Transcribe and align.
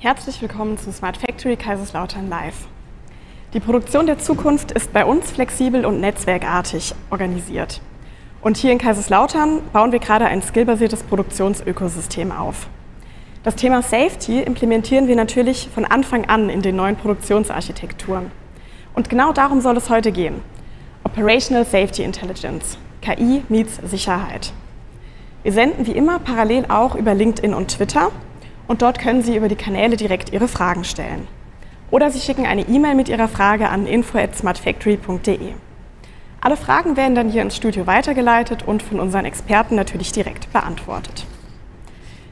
Herzlich 0.00 0.40
willkommen 0.40 0.78
zu 0.78 0.92
Smart 0.92 1.16
Factory 1.16 1.56
Kaiserslautern 1.56 2.28
Live. 2.28 2.68
Die 3.52 3.58
Produktion 3.58 4.06
der 4.06 4.20
Zukunft 4.20 4.70
ist 4.70 4.92
bei 4.92 5.04
uns 5.04 5.32
flexibel 5.32 5.84
und 5.84 5.98
netzwerkartig 5.98 6.94
organisiert. 7.10 7.80
Und 8.40 8.58
hier 8.58 8.70
in 8.70 8.78
Kaiserslautern 8.78 9.60
bauen 9.72 9.90
wir 9.90 9.98
gerade 9.98 10.26
ein 10.26 10.40
skillbasiertes 10.40 11.02
Produktionsökosystem 11.02 12.30
auf. 12.30 12.68
Das 13.42 13.56
Thema 13.56 13.82
Safety 13.82 14.40
implementieren 14.40 15.08
wir 15.08 15.16
natürlich 15.16 15.68
von 15.74 15.84
Anfang 15.84 16.26
an 16.26 16.48
in 16.48 16.62
den 16.62 16.76
neuen 16.76 16.94
Produktionsarchitekturen. 16.94 18.30
Und 18.94 19.10
genau 19.10 19.32
darum 19.32 19.60
soll 19.60 19.76
es 19.76 19.90
heute 19.90 20.12
gehen. 20.12 20.36
Operational 21.02 21.64
Safety 21.64 22.04
Intelligence. 22.04 22.78
KI 23.00 23.42
meets 23.48 23.80
Sicherheit. 23.82 24.52
Wir 25.42 25.52
senden 25.52 25.86
wie 25.86 25.92
immer 25.92 26.20
parallel 26.20 26.66
auch 26.68 26.94
über 26.94 27.14
LinkedIn 27.14 27.52
und 27.52 27.66
Twitter 27.66 28.12
und 28.68 28.82
dort 28.82 29.00
können 29.00 29.22
Sie 29.22 29.36
über 29.36 29.48
die 29.48 29.56
Kanäle 29.56 29.96
direkt 29.96 30.32
Ihre 30.32 30.46
Fragen 30.46 30.84
stellen. 30.84 31.26
Oder 31.90 32.10
Sie 32.10 32.20
schicken 32.20 32.46
eine 32.46 32.68
E-Mail 32.68 32.94
mit 32.94 33.08
Ihrer 33.08 33.28
Frage 33.28 33.68
an 33.68 33.86
info@smartfactory.de. 33.86 35.54
Alle 36.40 36.56
Fragen 36.56 36.96
werden 36.96 37.16
dann 37.16 37.30
hier 37.30 37.42
ins 37.42 37.56
Studio 37.56 37.86
weitergeleitet 37.86 38.62
und 38.64 38.82
von 38.82 39.00
unseren 39.00 39.24
Experten 39.24 39.74
natürlich 39.74 40.12
direkt 40.12 40.52
beantwortet. 40.52 41.26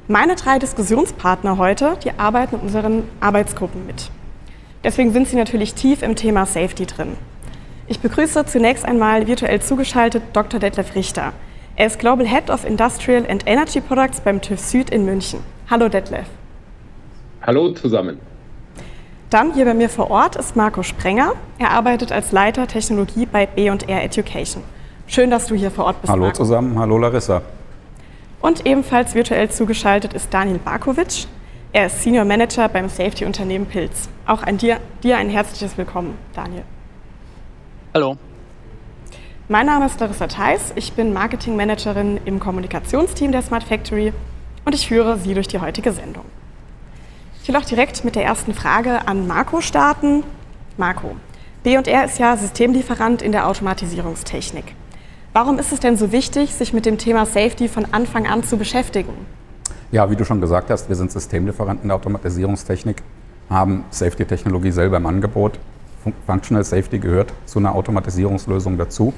Meine 0.06 0.36
drei 0.36 0.60
Diskussionspartner 0.60 1.58
heute, 1.58 1.96
die 2.04 2.16
arbeiten 2.16 2.54
in 2.54 2.60
unseren 2.60 3.02
Arbeitsgruppen 3.18 3.86
mit. 3.86 4.10
Deswegen 4.84 5.12
sind 5.12 5.26
sie 5.26 5.34
natürlich 5.34 5.74
tief 5.74 6.02
im 6.02 6.14
Thema 6.14 6.46
Safety 6.46 6.86
drin. 6.86 7.16
Ich 7.88 7.98
begrüße 7.98 8.46
zunächst 8.46 8.84
einmal 8.84 9.26
virtuell 9.26 9.60
zugeschaltet 9.60 10.22
Dr. 10.32 10.60
Detlef 10.60 10.94
Richter. 10.94 11.32
Er 11.74 11.86
ist 11.86 11.98
Global 11.98 12.26
Head 12.26 12.50
of 12.50 12.64
Industrial 12.64 13.24
and 13.28 13.46
Energy 13.46 13.80
Products 13.80 14.20
beim 14.20 14.40
TÜV 14.40 14.60
Süd 14.60 14.90
in 14.90 15.04
München. 15.04 15.40
Hallo 15.68 15.88
Detlef. 15.88 16.26
Hallo 17.42 17.72
zusammen. 17.72 18.20
Dann 19.30 19.52
hier 19.52 19.64
bei 19.64 19.74
mir 19.74 19.88
vor 19.88 20.12
Ort 20.12 20.36
ist 20.36 20.54
Marco 20.54 20.84
Sprenger. 20.84 21.32
Er 21.58 21.70
arbeitet 21.72 22.12
als 22.12 22.30
Leiter 22.30 22.68
Technologie 22.68 23.26
bei 23.26 23.46
B&R 23.46 24.04
Education. 24.04 24.62
Schön, 25.08 25.28
dass 25.28 25.46
du 25.48 25.56
hier 25.56 25.72
vor 25.72 25.86
Ort 25.86 26.00
bist. 26.00 26.12
Hallo 26.12 26.26
Marco. 26.26 26.36
zusammen, 26.36 26.78
hallo 26.78 26.98
Larissa. 26.98 27.42
Und 28.40 28.64
ebenfalls 28.64 29.16
virtuell 29.16 29.50
zugeschaltet 29.50 30.14
ist 30.14 30.32
Daniel 30.32 30.58
Barkovic. 30.58 31.26
Er 31.72 31.86
ist 31.86 32.00
Senior 32.00 32.24
Manager 32.24 32.68
beim 32.68 32.88
Safety-Unternehmen 32.88 33.66
Pilz. 33.66 34.08
Auch 34.24 34.44
an 34.44 34.58
dir, 34.58 34.78
dir 35.02 35.16
ein 35.16 35.28
herzliches 35.28 35.76
Willkommen, 35.76 36.16
Daniel. 36.32 36.62
Hallo. 37.92 38.16
Mein 39.48 39.66
Name 39.66 39.86
ist 39.86 39.98
Larissa 39.98 40.28
Theis. 40.28 40.72
Ich 40.76 40.92
bin 40.92 41.12
Marketing 41.12 41.56
Managerin 41.56 42.20
im 42.24 42.38
Kommunikationsteam 42.38 43.32
der 43.32 43.42
Smart 43.42 43.64
Factory 43.64 44.12
und 44.66 44.74
ich 44.74 44.88
führe 44.88 45.16
Sie 45.16 45.32
durch 45.32 45.48
die 45.48 45.60
heutige 45.60 45.92
Sendung. 45.92 46.24
Ich 47.40 47.48
will 47.48 47.56
auch 47.56 47.64
direkt 47.64 48.04
mit 48.04 48.16
der 48.16 48.24
ersten 48.24 48.52
Frage 48.52 49.06
an 49.06 49.26
Marco 49.26 49.60
starten. 49.60 50.24
Marco, 50.76 51.16
B&R 51.62 52.04
ist 52.04 52.18
ja 52.18 52.36
Systemlieferant 52.36 53.22
in 53.22 53.30
der 53.30 53.46
Automatisierungstechnik. 53.46 54.74
Warum 55.32 55.60
ist 55.60 55.72
es 55.72 55.78
denn 55.78 55.96
so 55.96 56.10
wichtig, 56.10 56.52
sich 56.52 56.72
mit 56.72 56.84
dem 56.84 56.98
Thema 56.98 57.24
Safety 57.24 57.68
von 57.68 57.86
Anfang 57.92 58.26
an 58.26 58.42
zu 58.42 58.56
beschäftigen? 58.56 59.12
Ja, 59.92 60.10
wie 60.10 60.16
du 60.16 60.24
schon 60.24 60.40
gesagt 60.40 60.70
hast, 60.70 60.88
wir 60.88 60.96
sind 60.96 61.12
Systemlieferant 61.12 61.82
in 61.82 61.88
der 61.88 61.96
Automatisierungstechnik, 61.96 63.02
haben 63.48 63.84
Safety-Technologie 63.90 64.72
selber 64.72 64.96
im 64.96 65.06
Angebot. 65.06 65.60
Functional 66.26 66.64
Safety 66.64 66.98
gehört 66.98 67.32
zu 67.44 67.60
einer 67.60 67.74
Automatisierungslösung 67.74 68.76
dazu. 68.78 69.14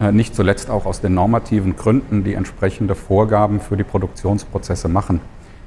Äh, 0.00 0.12
nicht 0.12 0.34
zuletzt 0.34 0.70
auch 0.70 0.86
aus 0.86 1.00
den 1.00 1.14
normativen 1.14 1.76
Gründen, 1.76 2.24
die 2.24 2.34
entsprechende 2.34 2.94
Vorgaben 2.94 3.60
für 3.60 3.76
die 3.76 3.84
Produktionsprozesse 3.84 4.88
machen, 4.88 5.20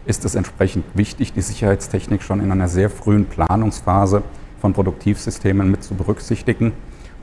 ist 0.05 0.25
es 0.25 0.35
entsprechend 0.35 0.85
wichtig, 0.93 1.33
die 1.33 1.41
Sicherheitstechnik 1.41 2.23
schon 2.23 2.41
in 2.41 2.51
einer 2.51 2.67
sehr 2.67 2.89
frühen 2.89 3.25
Planungsphase 3.25 4.23
von 4.59 4.73
Produktivsystemen 4.73 5.69
mit 5.69 5.83
zu 5.83 5.95
berücksichtigen, 5.95 6.73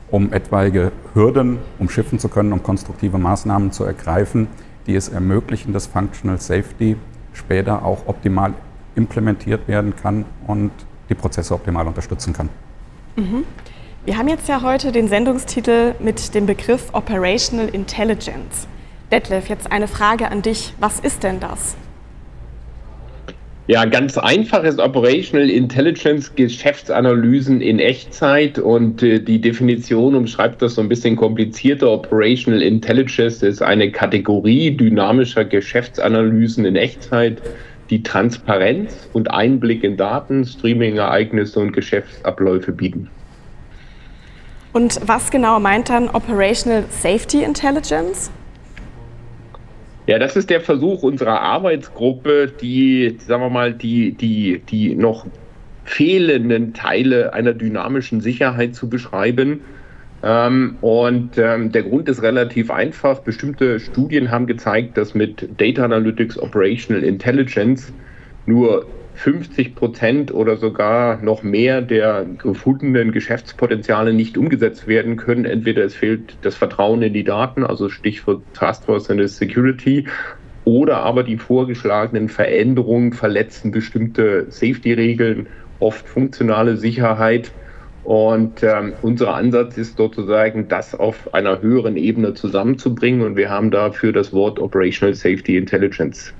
um 0.09 0.31
etwaige 0.31 0.91
Hürden 1.13 1.59
umschiffen 1.79 2.19
zu 2.19 2.29
können, 2.29 2.53
um 2.53 2.63
konstruktive 2.63 3.17
Maßnahmen 3.17 3.71
zu 3.71 3.83
ergreifen, 3.83 4.47
die 4.87 4.95
es 4.95 5.09
ermöglichen, 5.09 5.73
dass 5.73 5.87
Functional 5.87 6.39
Safety 6.39 6.95
später 7.33 7.83
auch 7.83 8.07
optimal 8.07 8.53
implementiert 8.95 9.67
werden 9.67 9.95
kann 9.95 10.25
und 10.47 10.71
die 11.09 11.15
Prozesse 11.15 11.53
optimal 11.53 11.87
unterstützen 11.87 12.33
kann. 12.33 12.49
Mhm. 13.15 13.43
Wir 14.05 14.19
haben 14.19 14.27
jetzt 14.27 14.47
ja 14.47 14.61
heute 14.61 14.91
den 14.91 15.07
Sendungstitel 15.07 15.95
mit 15.99 16.35
dem 16.35 16.45
Begriff 16.45 16.89
Operational 16.93 17.69
Intelligence. 17.69 18.67
Detlef, 19.11 19.49
jetzt 19.49 19.71
eine 19.71 19.87
Frage 19.87 20.29
an 20.29 20.43
dich. 20.43 20.73
Was 20.79 20.99
ist 20.99 21.23
denn 21.23 21.39
das? 21.39 21.75
Ja, 23.65 23.85
ganz 23.85 24.15
einfach 24.19 24.63
ist 24.63 24.77
Operational 24.77 25.49
Intelligence 25.49 26.35
Geschäftsanalysen 26.35 27.61
in 27.61 27.79
Echtzeit 27.79 28.59
und 28.59 29.01
äh, 29.01 29.19
die 29.19 29.41
Definition 29.41 30.13
umschreibt 30.13 30.61
das 30.61 30.75
so 30.75 30.81
ein 30.81 30.89
bisschen 30.89 31.15
komplizierter. 31.15 31.89
Operational 31.89 32.61
Intelligence 32.61 33.41
ist 33.41 33.63
eine 33.63 33.89
Kategorie 33.89 34.69
dynamischer 34.69 35.45
Geschäftsanalysen 35.45 36.63
in 36.65 36.75
Echtzeit, 36.75 37.41
die 37.89 38.03
Transparenz 38.03 39.09
und 39.13 39.31
Einblick 39.31 39.83
in 39.83 39.97
Daten, 39.97 40.45
Streaming-Ereignisse 40.45 41.59
und 41.59 41.71
Geschäftsabläufe 41.73 42.71
bieten. 42.71 43.09
Und 44.75 44.99
was 45.05 45.31
genau 45.31 45.57
meint 45.61 45.87
dann 45.87 46.09
Operational 46.09 46.83
Safety 46.89 47.43
Intelligence? 47.43 48.29
Ja, 50.05 50.19
das 50.19 50.35
ist 50.35 50.49
der 50.49 50.59
Versuch 50.59 51.01
unserer 51.01 51.39
Arbeitsgruppe, 51.39 52.51
die, 52.61 53.17
sagen 53.25 53.41
wir 53.41 53.49
mal, 53.49 53.73
die, 53.73 54.11
die, 54.11 54.61
die 54.69 54.93
noch 54.95 55.27
fehlenden 55.85 56.73
Teile 56.73 57.31
einer 57.31 57.53
dynamischen 57.53 58.19
Sicherheit 58.19 58.75
zu 58.75 58.89
beschreiben. 58.89 59.61
Ähm, 60.21 60.75
und 60.81 61.37
ähm, 61.37 61.71
der 61.71 61.83
Grund 61.83 62.09
ist 62.09 62.21
relativ 62.21 62.69
einfach. 62.69 63.19
Bestimmte 63.19 63.79
Studien 63.79 64.29
haben 64.29 64.45
gezeigt, 64.45 64.97
dass 64.97 65.15
mit 65.15 65.47
Data 65.57 65.85
Analytics 65.85 66.37
Operational 66.37 67.01
Intelligence 67.01 67.93
nur 68.45 68.85
50 69.15 69.75
Prozent 69.75 70.33
oder 70.33 70.57
sogar 70.57 71.21
noch 71.21 71.41
mehr 71.41 71.81
der 71.81 72.25
gefundenen 72.37 73.11
Geschäftspotenziale 73.11 74.13
nicht 74.13 74.37
umgesetzt 74.37 74.87
werden 74.87 75.15
können. 75.15 75.45
Entweder 75.45 75.83
es 75.85 75.95
fehlt 75.95 76.37
das 76.41 76.55
Vertrauen 76.55 77.01
in 77.01 77.13
die 77.13 77.23
Daten, 77.23 77.63
also 77.63 77.89
Stichwort 77.89 78.43
Trustworthiness 78.53 79.37
Security, 79.37 80.05
oder 80.65 80.97
aber 80.97 81.23
die 81.23 81.37
vorgeschlagenen 81.37 82.27
Veränderungen 82.27 83.13
verletzen 83.13 83.71
bestimmte 83.71 84.47
Safety-Regeln, 84.49 85.47
oft 85.79 86.07
funktionale 86.07 86.75
Sicherheit. 86.75 87.51
Und 88.03 88.61
ähm, 88.61 88.93
unser 89.01 89.33
Ansatz 89.33 89.77
ist 89.77 89.97
sozusagen, 89.97 90.67
das 90.67 90.93
auf 90.93 91.33
einer 91.33 91.61
höheren 91.61 91.97
Ebene 91.97 92.33
zusammenzubringen. 92.33 93.21
Und 93.21 93.35
wir 93.35 93.49
haben 93.49 93.71
dafür 93.71 94.11
das 94.11 94.33
Wort 94.33 94.59
Operational 94.59 95.15
Safety 95.15 95.57
Intelligence 95.57 96.33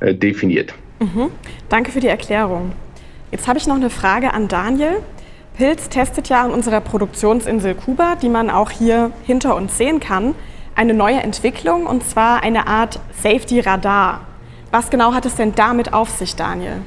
äh, 0.00 0.14
definiert. 0.14 0.74
Mhm. 1.02 1.30
Danke 1.68 1.90
für 1.90 2.00
die 2.00 2.06
Erklärung. 2.06 2.72
Jetzt 3.32 3.48
habe 3.48 3.58
ich 3.58 3.66
noch 3.66 3.74
eine 3.74 3.90
Frage 3.90 4.32
an 4.32 4.46
Daniel. 4.46 5.02
Pilz 5.56 5.88
testet 5.88 6.28
ja 6.28 6.44
an 6.44 6.52
unserer 6.52 6.80
Produktionsinsel 6.80 7.74
Kuba, 7.74 8.14
die 8.16 8.28
man 8.28 8.50
auch 8.50 8.70
hier 8.70 9.10
hinter 9.24 9.56
uns 9.56 9.76
sehen 9.76 10.00
kann, 10.00 10.34
eine 10.74 10.94
neue 10.94 11.20
Entwicklung 11.20 11.86
und 11.86 12.08
zwar 12.08 12.42
eine 12.42 12.66
Art 12.66 13.00
Safety 13.20 13.60
Radar. 13.60 14.20
Was 14.70 14.90
genau 14.90 15.12
hat 15.12 15.26
es 15.26 15.34
denn 15.34 15.54
damit 15.54 15.92
auf 15.92 16.08
sich, 16.08 16.36
Daniel? 16.36 16.82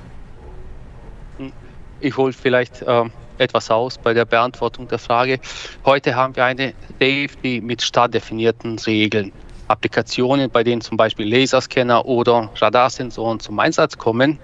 Ich 1.99 2.15
hole 2.17 2.33
vielleicht 2.33 2.81
äh, 2.81 3.03
etwas 3.37 3.69
aus 3.69 3.97
bei 3.97 4.13
der 4.13 4.25
Beantwortung 4.25 4.87
der 4.87 4.99
Frage. 4.99 5.39
Heute 5.83 6.15
haben 6.15 6.35
wir 6.35 6.45
eine 6.45 6.73
Safety 6.99 7.61
mit 7.61 7.81
stark 7.81 8.13
definierten 8.13 8.79
Regeln. 8.79 9.31
Applikationen, 9.67 10.49
bei 10.49 10.63
denen 10.63 10.81
zum 10.81 10.97
Beispiel 10.97 11.27
Laserscanner 11.27 12.05
oder 12.05 12.51
Radarsensoren 12.55 13.39
zum 13.39 13.59
Einsatz 13.59 13.97
kommen, 13.97 14.39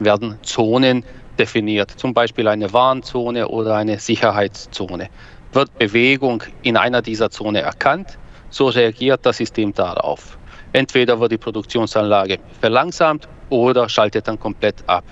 werden 0.00 0.38
Zonen 0.42 1.04
definiert, 1.38 1.90
zum 1.92 2.12
Beispiel 2.12 2.48
eine 2.48 2.72
Warnzone 2.72 3.46
oder 3.48 3.76
eine 3.76 3.98
Sicherheitszone. 3.98 5.08
Wird 5.52 5.78
Bewegung 5.78 6.42
in 6.62 6.76
einer 6.76 7.02
dieser 7.02 7.30
Zonen 7.30 7.62
erkannt, 7.62 8.18
so 8.50 8.66
reagiert 8.66 9.24
das 9.24 9.36
System 9.36 9.72
darauf. 9.72 10.36
Entweder 10.72 11.18
wird 11.20 11.32
die 11.32 11.38
Produktionsanlage 11.38 12.38
verlangsamt 12.60 13.28
oder 13.48 13.88
schaltet 13.88 14.28
dann 14.28 14.38
komplett 14.38 14.82
ab. 14.88 15.04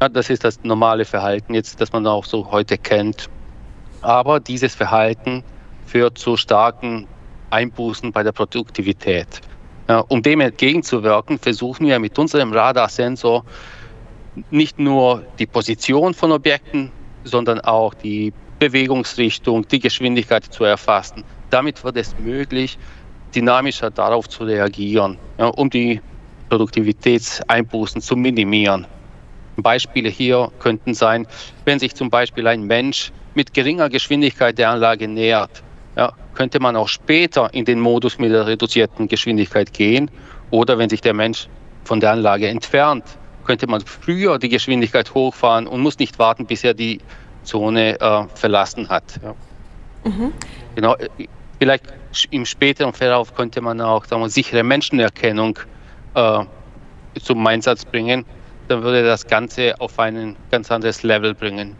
Ja, 0.00 0.08
das 0.08 0.30
ist 0.30 0.44
das 0.44 0.58
normale 0.62 1.04
Verhalten 1.04 1.54
jetzt, 1.54 1.80
das 1.80 1.92
man 1.92 2.06
auch 2.06 2.24
so 2.24 2.50
heute 2.50 2.76
kennt. 2.76 3.28
Aber 4.00 4.40
dieses 4.40 4.74
Verhalten 4.74 5.44
führt 5.86 6.18
zu 6.18 6.36
starken 6.36 7.06
Einbußen 7.52 8.10
bei 8.12 8.22
der 8.22 8.32
Produktivität. 8.32 9.40
Um 10.08 10.22
dem 10.22 10.40
entgegenzuwirken, 10.40 11.38
versuchen 11.38 11.86
wir 11.86 11.98
mit 11.98 12.18
unserem 12.18 12.52
Radarsensor 12.52 13.44
nicht 14.50 14.78
nur 14.78 15.22
die 15.38 15.46
Position 15.46 16.14
von 16.14 16.32
Objekten, 16.32 16.90
sondern 17.24 17.60
auch 17.60 17.92
die 17.94 18.32
Bewegungsrichtung, 18.58 19.66
die 19.68 19.80
Geschwindigkeit 19.80 20.44
zu 20.44 20.64
erfassen. 20.64 21.24
Damit 21.50 21.84
wird 21.84 21.96
es 21.96 22.18
möglich, 22.18 22.78
dynamischer 23.34 23.90
darauf 23.90 24.28
zu 24.28 24.44
reagieren, 24.44 25.18
um 25.36 25.68
die 25.68 26.00
Produktivitätseinbußen 26.48 28.00
zu 28.00 28.16
minimieren. 28.16 28.86
Beispiele 29.56 30.08
hier 30.08 30.50
könnten 30.60 30.94
sein, 30.94 31.26
wenn 31.64 31.78
sich 31.78 31.94
zum 31.94 32.08
Beispiel 32.08 32.46
ein 32.46 32.62
Mensch 32.62 33.12
mit 33.34 33.52
geringer 33.52 33.90
Geschwindigkeit 33.90 34.56
der 34.56 34.70
Anlage 34.70 35.08
nähert, 35.08 35.62
ja, 35.96 36.12
könnte 36.34 36.60
man 36.60 36.76
auch 36.76 36.88
später 36.88 37.52
in 37.52 37.64
den 37.64 37.80
Modus 37.80 38.18
mit 38.18 38.32
der 38.32 38.46
reduzierten 38.46 39.08
Geschwindigkeit 39.08 39.72
gehen. 39.72 40.10
Oder 40.50 40.78
wenn 40.78 40.88
sich 40.88 41.00
der 41.00 41.14
Mensch 41.14 41.48
von 41.84 42.00
der 42.00 42.12
Anlage 42.12 42.48
entfernt, 42.48 43.04
könnte 43.44 43.66
man 43.66 43.80
früher 43.80 44.38
die 44.38 44.48
Geschwindigkeit 44.48 45.12
hochfahren 45.14 45.66
und 45.66 45.80
muss 45.80 45.98
nicht 45.98 46.18
warten, 46.18 46.46
bis 46.46 46.64
er 46.64 46.74
die 46.74 47.00
Zone 47.44 48.00
äh, 48.00 48.24
verlassen 48.34 48.88
hat. 48.88 49.20
Ja. 49.22 49.34
Mhm. 50.04 50.32
Genau, 50.74 50.94
äh, 50.96 51.08
vielleicht 51.58 51.84
im 52.30 52.46
späteren 52.46 52.92
Verlauf 52.92 53.34
könnte 53.34 53.60
man 53.60 53.80
auch 53.80 54.04
sagen 54.04 54.22
wir, 54.22 54.28
sichere 54.28 54.62
Menschenerkennung 54.62 55.58
äh, 56.14 56.44
zum 57.20 57.46
Einsatz 57.46 57.84
bringen. 57.84 58.24
Dann 58.68 58.82
würde 58.82 59.02
das 59.02 59.26
Ganze 59.26 59.80
auf 59.80 59.98
ein 59.98 60.36
ganz 60.50 60.70
anderes 60.70 61.02
Level 61.02 61.34
bringen. 61.34 61.76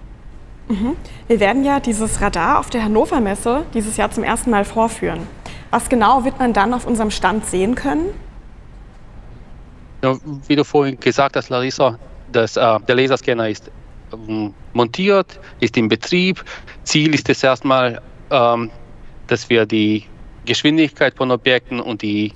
Mhm. 0.68 0.96
Wir 1.28 1.40
werden 1.40 1.64
ja 1.64 1.80
dieses 1.80 2.20
Radar 2.20 2.58
auf 2.58 2.70
der 2.70 2.84
Hannover 2.84 3.20
Messe 3.20 3.64
dieses 3.74 3.96
Jahr 3.96 4.10
zum 4.10 4.24
ersten 4.24 4.50
Mal 4.50 4.64
vorführen. 4.64 5.26
Was 5.70 5.88
genau 5.88 6.24
wird 6.24 6.38
man 6.38 6.52
dann 6.52 6.74
auf 6.74 6.86
unserem 6.86 7.10
Stand 7.10 7.46
sehen 7.46 7.74
können? 7.74 8.06
Ja, 10.02 10.16
wie 10.48 10.56
du 10.56 10.64
vorhin 10.64 10.98
gesagt 10.98 11.36
hast, 11.36 11.48
Larissa, 11.48 11.98
das, 12.30 12.56
äh, 12.56 12.80
der 12.80 12.94
Laserscanner 12.94 13.48
ist 13.48 13.70
ähm, 14.12 14.52
montiert, 14.72 15.40
ist 15.60 15.76
in 15.76 15.88
Betrieb. 15.88 16.44
Ziel 16.84 17.14
ist 17.14 17.28
es 17.28 17.42
erstmal, 17.42 18.00
ähm, 18.30 18.70
dass 19.28 19.48
wir 19.48 19.66
die 19.66 20.04
Geschwindigkeit 20.44 21.14
von 21.14 21.30
Objekten 21.30 21.80
und 21.80 22.02
die 22.02 22.32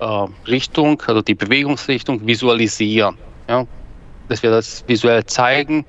äh, 0.00 0.26
Richtung, 0.46 1.00
also 1.06 1.22
die 1.22 1.34
Bewegungsrichtung 1.34 2.26
visualisieren. 2.26 3.16
Ja? 3.48 3.66
Dass 4.28 4.42
wir 4.42 4.50
das 4.50 4.84
visuell 4.86 5.24
zeigen, 5.26 5.84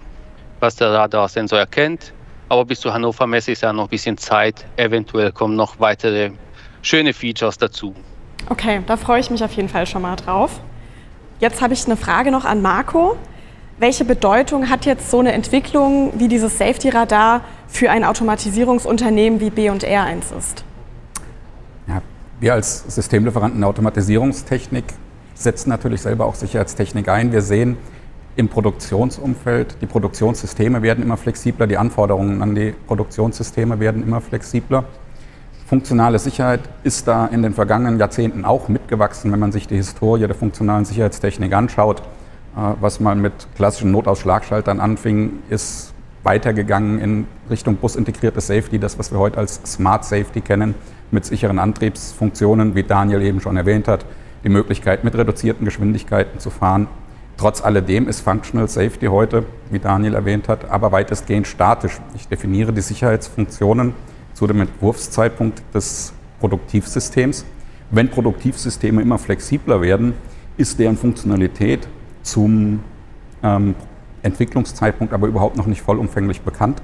was 0.60 0.76
der 0.76 0.92
Radarsensor 0.92 1.60
erkennt. 1.60 2.14
Aber 2.50 2.66
bis 2.66 2.80
zur 2.80 2.94
Hannover 2.94 3.28
Messe 3.28 3.52
ist 3.52 3.62
ja 3.62 3.74
noch 3.74 3.86
ein 3.86 3.90
bisschen 3.90 4.18
Zeit. 4.18 4.66
Eventuell 4.78 5.32
kommen 5.32 5.56
noch 5.56 5.80
weitere 5.80 6.32
schöne 6.82 7.14
Features 7.14 7.58
dazu. 7.58 7.94
Okay, 8.50 8.82
da 8.88 8.96
freue 8.96 9.20
ich 9.20 9.30
mich 9.30 9.44
auf 9.44 9.52
jeden 9.54 9.68
Fall 9.68 9.86
schon 9.86 10.02
mal 10.02 10.16
drauf. 10.16 10.62
Jetzt 11.40 11.62
habe 11.62 11.74
ich 11.74 11.86
eine 11.86 11.98
Frage 11.98 12.32
noch 12.32 12.46
an 12.46 12.62
Marco. 12.62 13.18
Welche 13.80 14.06
Bedeutung 14.06 14.70
hat 14.70 14.86
jetzt 14.86 15.12
so 15.12 15.20
eine 15.20 15.34
Entwicklung 15.34 16.14
wie 16.18 16.28
dieses 16.28 16.58
Safety 16.58 16.90
Radar 16.90 17.42
für 17.68 17.92
ein 17.92 18.04
Automatisierungsunternehmen 18.04 19.40
wie 19.40 19.50
B&R1 19.52 20.36
ist? 20.36 20.64
Ja, 21.88 22.02
wir 22.40 22.54
als 22.54 22.86
Systemlieferanten 22.96 23.60
der 23.60 23.70
Automatisierungstechnik 23.70 24.86
setzen 25.36 25.70
natürlich 25.70 26.02
selber 26.02 26.26
auch 26.26 26.34
Sicherheitstechnik 26.34 27.08
ein. 27.10 27.32
Wir 27.32 27.42
sehen 27.42 27.78
im 28.38 28.48
Produktionsumfeld, 28.48 29.78
die 29.82 29.88
Produktionssysteme 29.88 30.82
werden 30.82 31.04
immer 31.04 31.18
flexibler, 31.18 31.68
die 31.68 31.78
Anforderungen 31.78 32.42
an 32.42 32.56
die 32.56 32.74
Produktionssysteme 32.86 33.80
werden 33.80 34.04
immer 34.04 34.22
flexibler. 34.22 34.86
Funktionale 35.66 36.20
Sicherheit 36.20 36.62
ist 36.84 37.08
da 37.08 37.26
in 37.26 37.42
den 37.42 37.54
vergangenen 37.54 38.00
Jahrzehnten 38.00 38.46
auch 38.46 38.70
mitgewachsen, 38.70 39.32
wenn 39.32 39.40
man 39.40 39.52
sich 39.52 39.68
die 39.68 39.76
Historie 39.76 40.28
der 40.28 40.36
funktionalen 40.36 40.86
Sicherheitstechnik 40.86 41.52
anschaut. 41.52 42.02
Äh, 42.56 42.74
was 42.80 43.00
mal 43.00 43.16
mit 43.16 43.34
klassischen 43.56 43.92
Notausschlagschaltern 43.92 44.80
anfing, 44.80 45.40
ist 45.50 45.94
weitergegangen 46.24 47.00
in 47.00 47.28
Richtung 47.50 47.78
busintegriertes 47.78 48.48
Safety, 48.48 48.80
das, 48.80 49.00
was 49.00 49.12
wir 49.12 49.20
heute 49.20 49.40
als 49.40 49.62
Smart 49.66 50.06
Safety 50.06 50.42
kennen, 50.42 50.76
mit 51.10 51.26
sicheren 51.26 51.58
Antriebsfunktionen, 51.58 52.76
wie 52.76 52.84
Daniel 52.84 53.22
eben 53.24 53.42
schon 53.42 53.58
erwähnt 53.58 53.88
hat, 53.88 54.06
die 54.44 54.50
Möglichkeit, 54.50 55.04
mit 55.04 55.16
reduzierten 55.16 55.66
Geschwindigkeiten 55.66 56.40
zu 56.40 56.50
fahren. 56.50 56.88
Trotz 57.38 57.62
alledem 57.62 58.08
ist 58.08 58.22
Functional 58.22 58.68
Safety 58.68 59.06
heute, 59.06 59.46
wie 59.70 59.78
Daniel 59.78 60.16
erwähnt 60.16 60.50
hat, 60.50 60.70
aber 60.72 60.92
weitestgehend 60.92 61.46
statisch. 61.46 62.00
Ich 62.16 62.28
definiere 62.28 62.74
die 62.74 62.82
Sicherheitsfunktionen 62.82 63.94
zu 64.34 64.48
dem 64.48 64.62
Entwurfszeitpunkt 64.62 65.62
des 65.72 66.14
Produktivsystems. 66.40 67.46
Wenn 67.92 68.10
Produktivsysteme 68.10 69.04
immer 69.04 69.20
flexibler 69.20 69.82
werden, 69.82 70.14
ist 70.58 70.80
deren 70.80 70.98
Funktionalität 70.98 71.88
zum 72.24 72.80
ähm, 73.44 73.76
Entwicklungszeitpunkt 74.24 75.14
aber 75.14 75.28
überhaupt 75.28 75.58
noch 75.58 75.68
nicht 75.68 75.84
vollumfänglich 75.84 76.42
bekannt, 76.42 76.82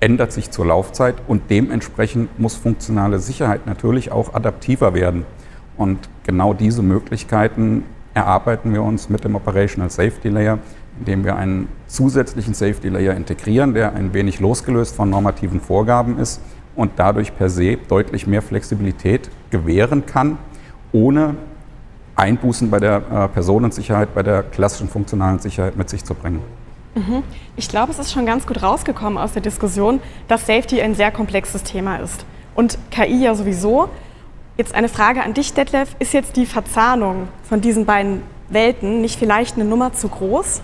ändert 0.00 0.32
sich 0.32 0.50
zur 0.50 0.66
Laufzeit 0.66 1.14
und 1.28 1.42
dementsprechend 1.50 2.36
muss 2.40 2.56
funktionale 2.56 3.20
Sicherheit 3.20 3.66
natürlich 3.66 4.10
auch 4.10 4.34
adaptiver 4.34 4.92
werden. 4.92 5.24
Und 5.76 6.08
genau 6.24 6.52
diese 6.52 6.82
Möglichkeiten 6.82 7.84
erarbeiten 8.14 8.72
wir 8.72 8.82
uns 8.82 9.08
mit 9.08 9.24
dem 9.24 9.34
Operational 9.34 9.90
Safety 9.90 10.28
Layer, 10.28 10.58
indem 10.98 11.24
wir 11.24 11.36
einen 11.36 11.68
zusätzlichen 11.88 12.54
Safety 12.54 12.88
Layer 12.88 13.14
integrieren, 13.14 13.74
der 13.74 13.94
ein 13.94 14.14
wenig 14.14 14.40
losgelöst 14.40 14.94
von 14.94 15.10
normativen 15.10 15.60
Vorgaben 15.60 16.18
ist 16.18 16.40
und 16.76 16.92
dadurch 16.96 17.36
per 17.36 17.50
se 17.50 17.76
deutlich 17.88 18.26
mehr 18.26 18.42
Flexibilität 18.42 19.28
gewähren 19.50 20.06
kann, 20.06 20.38
ohne 20.92 21.34
Einbußen 22.16 22.70
bei 22.70 22.78
der 22.78 22.96
äh, 22.96 23.28
Personensicherheit, 23.28 24.14
bei 24.14 24.22
der 24.22 24.44
klassischen 24.44 24.88
funktionalen 24.88 25.40
Sicherheit 25.40 25.76
mit 25.76 25.90
sich 25.90 26.04
zu 26.04 26.14
bringen. 26.14 26.40
Mhm. 26.94 27.24
Ich 27.56 27.68
glaube, 27.68 27.90
es 27.90 27.98
ist 27.98 28.12
schon 28.12 28.24
ganz 28.24 28.46
gut 28.46 28.62
rausgekommen 28.62 29.18
aus 29.18 29.32
der 29.32 29.42
Diskussion, 29.42 30.00
dass 30.28 30.46
Safety 30.46 30.80
ein 30.80 30.94
sehr 30.94 31.10
komplexes 31.10 31.64
Thema 31.64 31.96
ist. 31.96 32.24
Und 32.54 32.78
KI 32.92 33.24
ja 33.24 33.34
sowieso. 33.34 33.88
Jetzt 34.56 34.74
eine 34.74 34.88
Frage 34.88 35.24
an 35.24 35.34
dich, 35.34 35.52
Detlef. 35.52 35.96
Ist 35.98 36.14
jetzt 36.14 36.36
die 36.36 36.46
Verzahnung 36.46 37.26
von 37.42 37.60
diesen 37.60 37.86
beiden 37.86 38.22
Welten 38.48 39.00
nicht 39.00 39.18
vielleicht 39.18 39.56
eine 39.56 39.64
Nummer 39.64 39.92
zu 39.92 40.08
groß? 40.08 40.62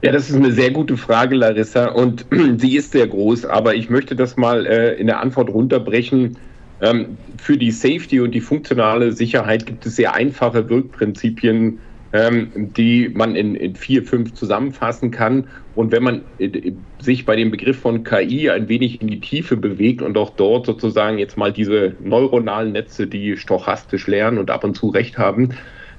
Ja, 0.00 0.12
das 0.12 0.30
ist 0.30 0.36
eine 0.36 0.52
sehr 0.52 0.70
gute 0.70 0.96
Frage, 0.96 1.34
Larissa, 1.34 1.88
und 1.88 2.24
sie 2.58 2.76
ist 2.76 2.92
sehr 2.92 3.06
groß, 3.06 3.44
aber 3.44 3.74
ich 3.74 3.90
möchte 3.90 4.16
das 4.16 4.36
mal 4.36 4.64
äh, 4.66 4.94
in 4.94 5.06
der 5.06 5.20
Antwort 5.20 5.50
runterbrechen 5.50 6.38
ähm, 6.80 7.18
für 7.36 7.58
die 7.58 7.70
Safety 7.70 8.20
und 8.20 8.32
die 8.32 8.40
funktionale 8.40 9.12
Sicherheit 9.12 9.66
gibt 9.66 9.84
es 9.84 9.96
sehr 9.96 10.14
einfache 10.14 10.70
Wirkprinzipien, 10.70 11.80
ähm, 12.14 12.72
die 12.76 13.10
man 13.12 13.34
in, 13.34 13.56
in, 13.56 13.74
vier, 13.74 14.04
fünf 14.04 14.34
zusammenfassen 14.34 15.10
kann. 15.10 15.48
Und 15.74 15.90
wenn 15.90 16.04
man 16.04 16.22
äh, 16.38 16.72
sich 17.00 17.26
bei 17.26 17.34
dem 17.34 17.50
Begriff 17.50 17.80
von 17.80 18.04
KI 18.04 18.48
ein 18.48 18.68
wenig 18.68 19.02
in 19.02 19.08
die 19.08 19.18
Tiefe 19.18 19.56
bewegt 19.56 20.00
und 20.00 20.16
auch 20.16 20.30
dort 20.30 20.64
sozusagen 20.64 21.18
jetzt 21.18 21.36
mal 21.36 21.52
diese 21.52 21.96
neuronalen 22.00 22.72
Netze, 22.72 23.08
die 23.08 23.36
stochastisch 23.36 24.06
lernen 24.06 24.38
und 24.38 24.52
ab 24.52 24.62
und 24.62 24.76
zu 24.76 24.90
recht 24.90 25.18
haben, 25.18 25.50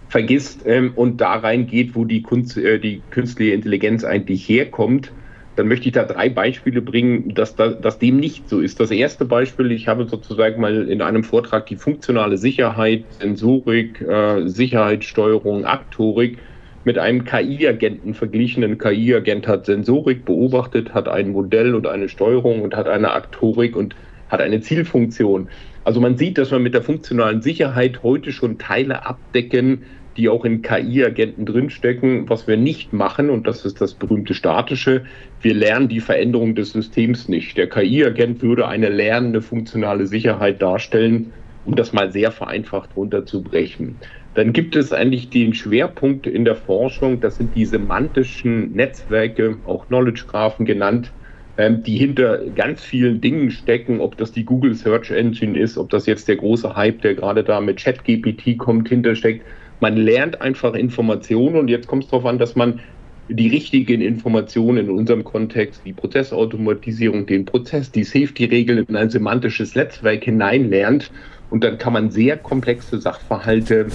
vergisst 0.08 0.62
ähm, 0.66 0.94
und 0.96 1.20
da 1.20 1.34
reingeht, 1.34 1.96
wo 1.96 2.06
die, 2.06 2.22
Kunst, 2.22 2.56
äh, 2.58 2.80
die 2.80 3.02
künstliche 3.10 3.54
Intelligenz 3.54 4.06
eigentlich 4.06 4.48
herkommt, 4.48 5.12
dann 5.56 5.68
möchte 5.68 5.88
ich 5.88 5.94
da 5.94 6.04
drei 6.04 6.30
Beispiele 6.30 6.82
bringen, 6.82 7.34
dass, 7.34 7.56
da, 7.56 7.70
dass 7.70 8.00
dem 8.00 8.18
nicht 8.18 8.50
so 8.50 8.60
ist. 8.60 8.80
Das 8.80 8.92
erste 8.92 9.26
Beispiel, 9.26 9.72
ich 9.72 9.88
habe 9.88 10.06
sozusagen 10.06 10.60
mal 10.62 10.90
in 10.90 11.02
einem 11.02 11.24
Vortrag 11.24 11.66
die 11.68 11.78
funktionale 11.78 12.38
Sicherheit, 12.38 13.06
Sensorik, 13.20 14.02
äh, 14.02 14.48
Sicherheitssteuerung, 14.48 15.66
Aktorik 15.66 16.40
mit 16.84 17.00
einem 17.00 17.24
KI-Agenten 17.24 18.14
verglichen. 18.14 18.64
Ein 18.64 18.78
KI-Agent 18.78 19.48
hat 19.48 19.66
Sensorik 19.66 20.26
beobachtet, 20.26 20.94
hat 20.94 21.08
ein 21.08 21.32
Modell 21.32 21.74
und 21.74 21.88
eine 21.88 22.10
Steuerung 22.10 22.62
und 22.62 22.76
hat 22.76 22.88
eine 22.88 23.14
Aktorik 23.14 23.76
und 23.76 23.96
hat 24.30 24.42
eine 24.42 24.60
Zielfunktion. 24.60 25.50
Also 25.84 26.02
man 26.02 26.18
sieht, 26.18 26.38
dass 26.38 26.52
man 26.52 26.64
mit 26.64 26.74
der 26.74 26.82
funktionalen 26.82 27.42
Sicherheit 27.42 28.04
heute 28.04 28.32
schon 28.32 28.58
Teile 28.58 29.06
abdecken, 29.06 29.84
die 30.18 30.30
auch 30.30 30.46
in 30.46 30.62
KI-Agenten 30.62 31.46
drinstecken. 31.46 32.30
Was 32.30 32.48
wir 32.48 32.58
nicht 32.58 32.94
machen, 32.94 33.30
und 33.30 33.48
das 33.48 33.66
ist 33.66 33.82
das 33.82 33.94
berühmte 33.94 34.34
Statische, 34.34 35.04
wir 35.42 35.54
lernen 35.54 35.88
die 35.88 36.00
Veränderung 36.00 36.56
des 36.56 36.72
Systems 36.72 37.28
nicht. 37.28 37.58
Der 37.58 37.70
KI-Agent 37.70 38.42
würde 38.42 38.68
eine 38.68 38.90
lernende 38.90 39.42
funktionale 39.42 40.08
Sicherheit 40.08 40.62
darstellen, 40.62 41.34
um 41.66 41.76
das 41.76 41.94
mal 41.94 42.12
sehr 42.12 42.32
vereinfacht 42.32 42.92
runterzubrechen. 42.96 43.96
Dann 44.36 44.52
gibt 44.52 44.76
es 44.76 44.92
eigentlich 44.92 45.30
den 45.30 45.54
Schwerpunkt 45.54 46.28
in 46.28 46.46
der 46.46 46.56
Forschung, 46.56 47.22
das 47.22 47.38
sind 47.38 47.56
die 47.56 47.66
semantischen 47.66 48.74
Netzwerke, 48.74 49.58
auch 49.66 49.88
Knowledge-Graphen 49.88 50.66
genannt, 50.66 51.12
ähm, 51.58 51.84
die 51.84 51.96
hinter 51.96 52.40
ganz 52.54 52.84
vielen 52.84 53.22
Dingen 53.22 53.50
stecken, 53.50 54.02
ob 54.02 54.18
das 54.18 54.34
die 54.34 54.44
Google 54.44 54.76
Search 54.76 55.12
Engine 55.12 55.58
ist, 55.58 55.78
ob 55.78 55.90
das 55.90 56.06
jetzt 56.06 56.28
der 56.28 56.36
große 56.36 56.76
Hype, 56.76 57.02
der 57.02 57.16
gerade 57.16 57.46
da 57.46 57.62
mit 57.62 57.78
ChatGPT 57.78 58.58
kommt, 58.58 58.90
hintersteckt 58.90 59.46
man 59.80 59.98
lernt 59.98 60.42
einfach 60.42 60.74
Informationen 60.74 61.56
und 61.56 61.68
jetzt 61.70 61.88
kommt 61.88 62.06
es 62.06 62.10
darauf 62.10 62.26
an, 62.26 62.40
dass 62.40 62.56
man 62.56 62.80
die 63.28 63.48
richtigen 63.48 64.02
Informationen 64.02 64.78
in 64.78 64.90
unserem 64.90 65.24
Kontext, 65.24 65.82
die 65.86 65.94
Prozessautomatisierung, 65.94 67.26
den 67.26 67.46
Prozess, 67.46 67.92
die 67.92 68.04
Safety-Regeln 68.04 68.86
in 68.88 68.96
ein 68.96 69.10
semantisches 69.10 69.76
Netzwerk 69.76 70.24
hineinlernt. 70.24 71.12
Und 71.50 71.64
dann 71.64 71.78
kann 71.78 71.94
man 71.94 72.12
sehr 72.12 72.38
komplexe 72.38 73.00
Sachverhalte 73.00 73.88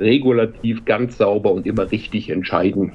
regulativ 0.00 0.84
ganz 0.84 1.18
sauber 1.18 1.52
und 1.52 1.66
immer 1.66 1.90
richtig 1.90 2.30
entscheiden. 2.30 2.92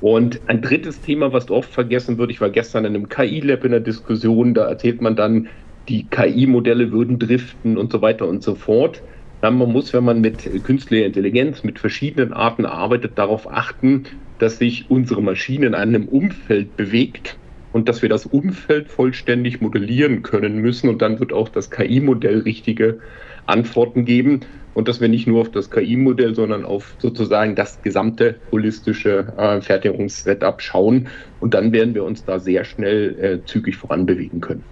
Und 0.00 0.40
ein 0.48 0.60
drittes 0.60 1.00
Thema, 1.00 1.32
was 1.32 1.50
oft 1.50 1.72
vergessen 1.72 2.18
wird, 2.18 2.30
ich 2.30 2.40
war 2.40 2.50
gestern 2.50 2.84
in 2.84 2.94
einem 2.94 3.08
KI-Lab 3.08 3.64
in 3.64 3.70
der 3.70 3.80
Diskussion, 3.80 4.54
da 4.54 4.68
erzählt 4.68 5.00
man 5.00 5.16
dann, 5.16 5.48
die 5.88 6.04
KI-Modelle 6.08 6.90
würden 6.90 7.18
driften 7.18 7.78
und 7.78 7.92
so 7.92 8.02
weiter 8.02 8.26
und 8.26 8.42
so 8.42 8.56
fort. 8.56 9.02
Man 9.50 9.72
muss, 9.72 9.92
wenn 9.92 10.04
man 10.04 10.20
mit 10.20 10.64
künstlicher 10.64 11.06
Intelligenz, 11.06 11.62
mit 11.62 11.78
verschiedenen 11.78 12.32
Arten 12.32 12.66
arbeitet, 12.66 13.12
darauf 13.16 13.50
achten, 13.50 14.04
dass 14.38 14.58
sich 14.58 14.90
unsere 14.90 15.22
Maschine 15.22 15.66
in 15.66 15.74
einem 15.74 16.08
Umfeld 16.08 16.76
bewegt 16.76 17.36
und 17.72 17.88
dass 17.88 18.02
wir 18.02 18.08
das 18.08 18.26
Umfeld 18.26 18.88
vollständig 18.88 19.60
modellieren 19.60 20.22
können 20.22 20.58
müssen 20.58 20.88
und 20.88 21.02
dann 21.02 21.20
wird 21.20 21.32
auch 21.32 21.48
das 21.48 21.70
KI-Modell 21.70 22.40
richtige 22.40 22.98
Antworten 23.46 24.04
geben 24.04 24.40
und 24.74 24.88
dass 24.88 25.00
wir 25.00 25.08
nicht 25.08 25.26
nur 25.26 25.40
auf 25.40 25.50
das 25.50 25.70
KI-Modell, 25.70 26.34
sondern 26.34 26.64
auf 26.64 26.94
sozusagen 26.98 27.54
das 27.54 27.80
gesamte 27.82 28.36
holistische 28.50 29.32
äh, 29.36 29.60
Fertigungssetup 29.60 30.60
schauen 30.60 31.08
und 31.40 31.54
dann 31.54 31.72
werden 31.72 31.94
wir 31.94 32.04
uns 32.04 32.24
da 32.24 32.38
sehr 32.38 32.64
schnell 32.64 33.16
äh, 33.20 33.46
zügig 33.46 33.76
voranbewegen 33.76 34.40
können. 34.40 34.64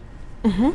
Mhm. 0.44 0.72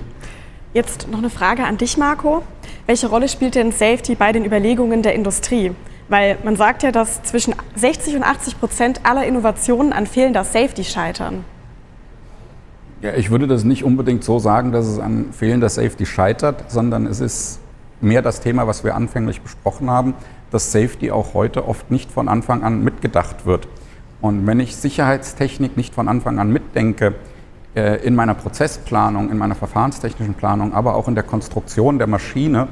Jetzt 0.71 1.07
noch 1.09 1.17
eine 1.17 1.31
Frage 1.31 1.63
an 1.63 1.77
dich, 1.77 1.97
Marco. 1.97 2.43
Welche 2.85 3.07
Rolle 3.07 3.27
spielt 3.27 3.55
denn 3.55 3.71
Safety 3.71 4.13
bei 4.13 4.31
den 4.31 4.45
Überlegungen 4.45 5.01
der 5.01 5.15
Industrie? 5.15 5.71
Weil 6.09 6.38
man 6.43 6.57
sagt 6.57 6.83
ja, 6.83 6.91
dass 6.91 7.23
zwischen 7.23 7.55
60 7.75 8.15
und 8.17 8.23
80 8.23 8.59
Prozent 8.59 9.01
aller 9.03 9.25
Innovationen 9.25 9.93
an 9.93 10.05
fehlender 10.05 10.43
Safety 10.43 10.83
scheitern. 10.83 11.43
Ja, 13.01 13.15
ich 13.15 13.31
würde 13.31 13.47
das 13.47 13.63
nicht 13.63 13.83
unbedingt 13.83 14.23
so 14.23 14.38
sagen, 14.38 14.71
dass 14.71 14.85
es 14.85 14.99
an 14.99 15.31
fehlender 15.31 15.69
Safety 15.69 16.05
scheitert, 16.05 16.69
sondern 16.69 17.07
es 17.07 17.19
ist 17.19 17.59
mehr 17.99 18.21
das 18.21 18.39
Thema, 18.39 18.67
was 18.67 18.83
wir 18.83 18.95
anfänglich 18.95 19.41
besprochen 19.41 19.89
haben, 19.89 20.13
dass 20.51 20.71
Safety 20.71 21.09
auch 21.09 21.33
heute 21.33 21.67
oft 21.67 21.89
nicht 21.89 22.11
von 22.11 22.27
Anfang 22.27 22.61
an 22.61 22.83
mitgedacht 22.83 23.47
wird. 23.47 23.67
Und 24.21 24.45
wenn 24.45 24.59
ich 24.59 24.75
Sicherheitstechnik 24.75 25.77
nicht 25.77 25.95
von 25.95 26.07
Anfang 26.07 26.38
an 26.38 26.51
mitdenke, 26.51 27.15
in 27.79 28.15
meiner 28.15 28.33
Prozessplanung, 28.33 29.29
in 29.29 29.38
meiner 29.38 29.55
verfahrenstechnischen 29.55 30.33
Planung, 30.33 30.74
aber 30.74 30.95
auch 30.95 31.07
in 31.07 31.15
der 31.15 31.24
Konstruktion 31.24 31.98
der 31.98 32.07
Maschine, 32.07 32.67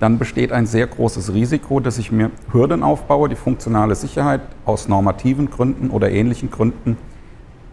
dann 0.00 0.18
besteht 0.18 0.52
ein 0.52 0.66
sehr 0.66 0.86
großes 0.86 1.34
Risiko, 1.34 1.80
dass 1.80 1.98
ich 1.98 2.12
mir 2.12 2.30
Hürden 2.52 2.82
aufbaue, 2.82 3.28
die 3.28 3.36
funktionale 3.36 3.94
Sicherheit 3.94 4.40
aus 4.64 4.88
normativen 4.88 5.50
Gründen 5.50 5.90
oder 5.90 6.10
ähnlichen 6.10 6.50
Gründen 6.50 6.96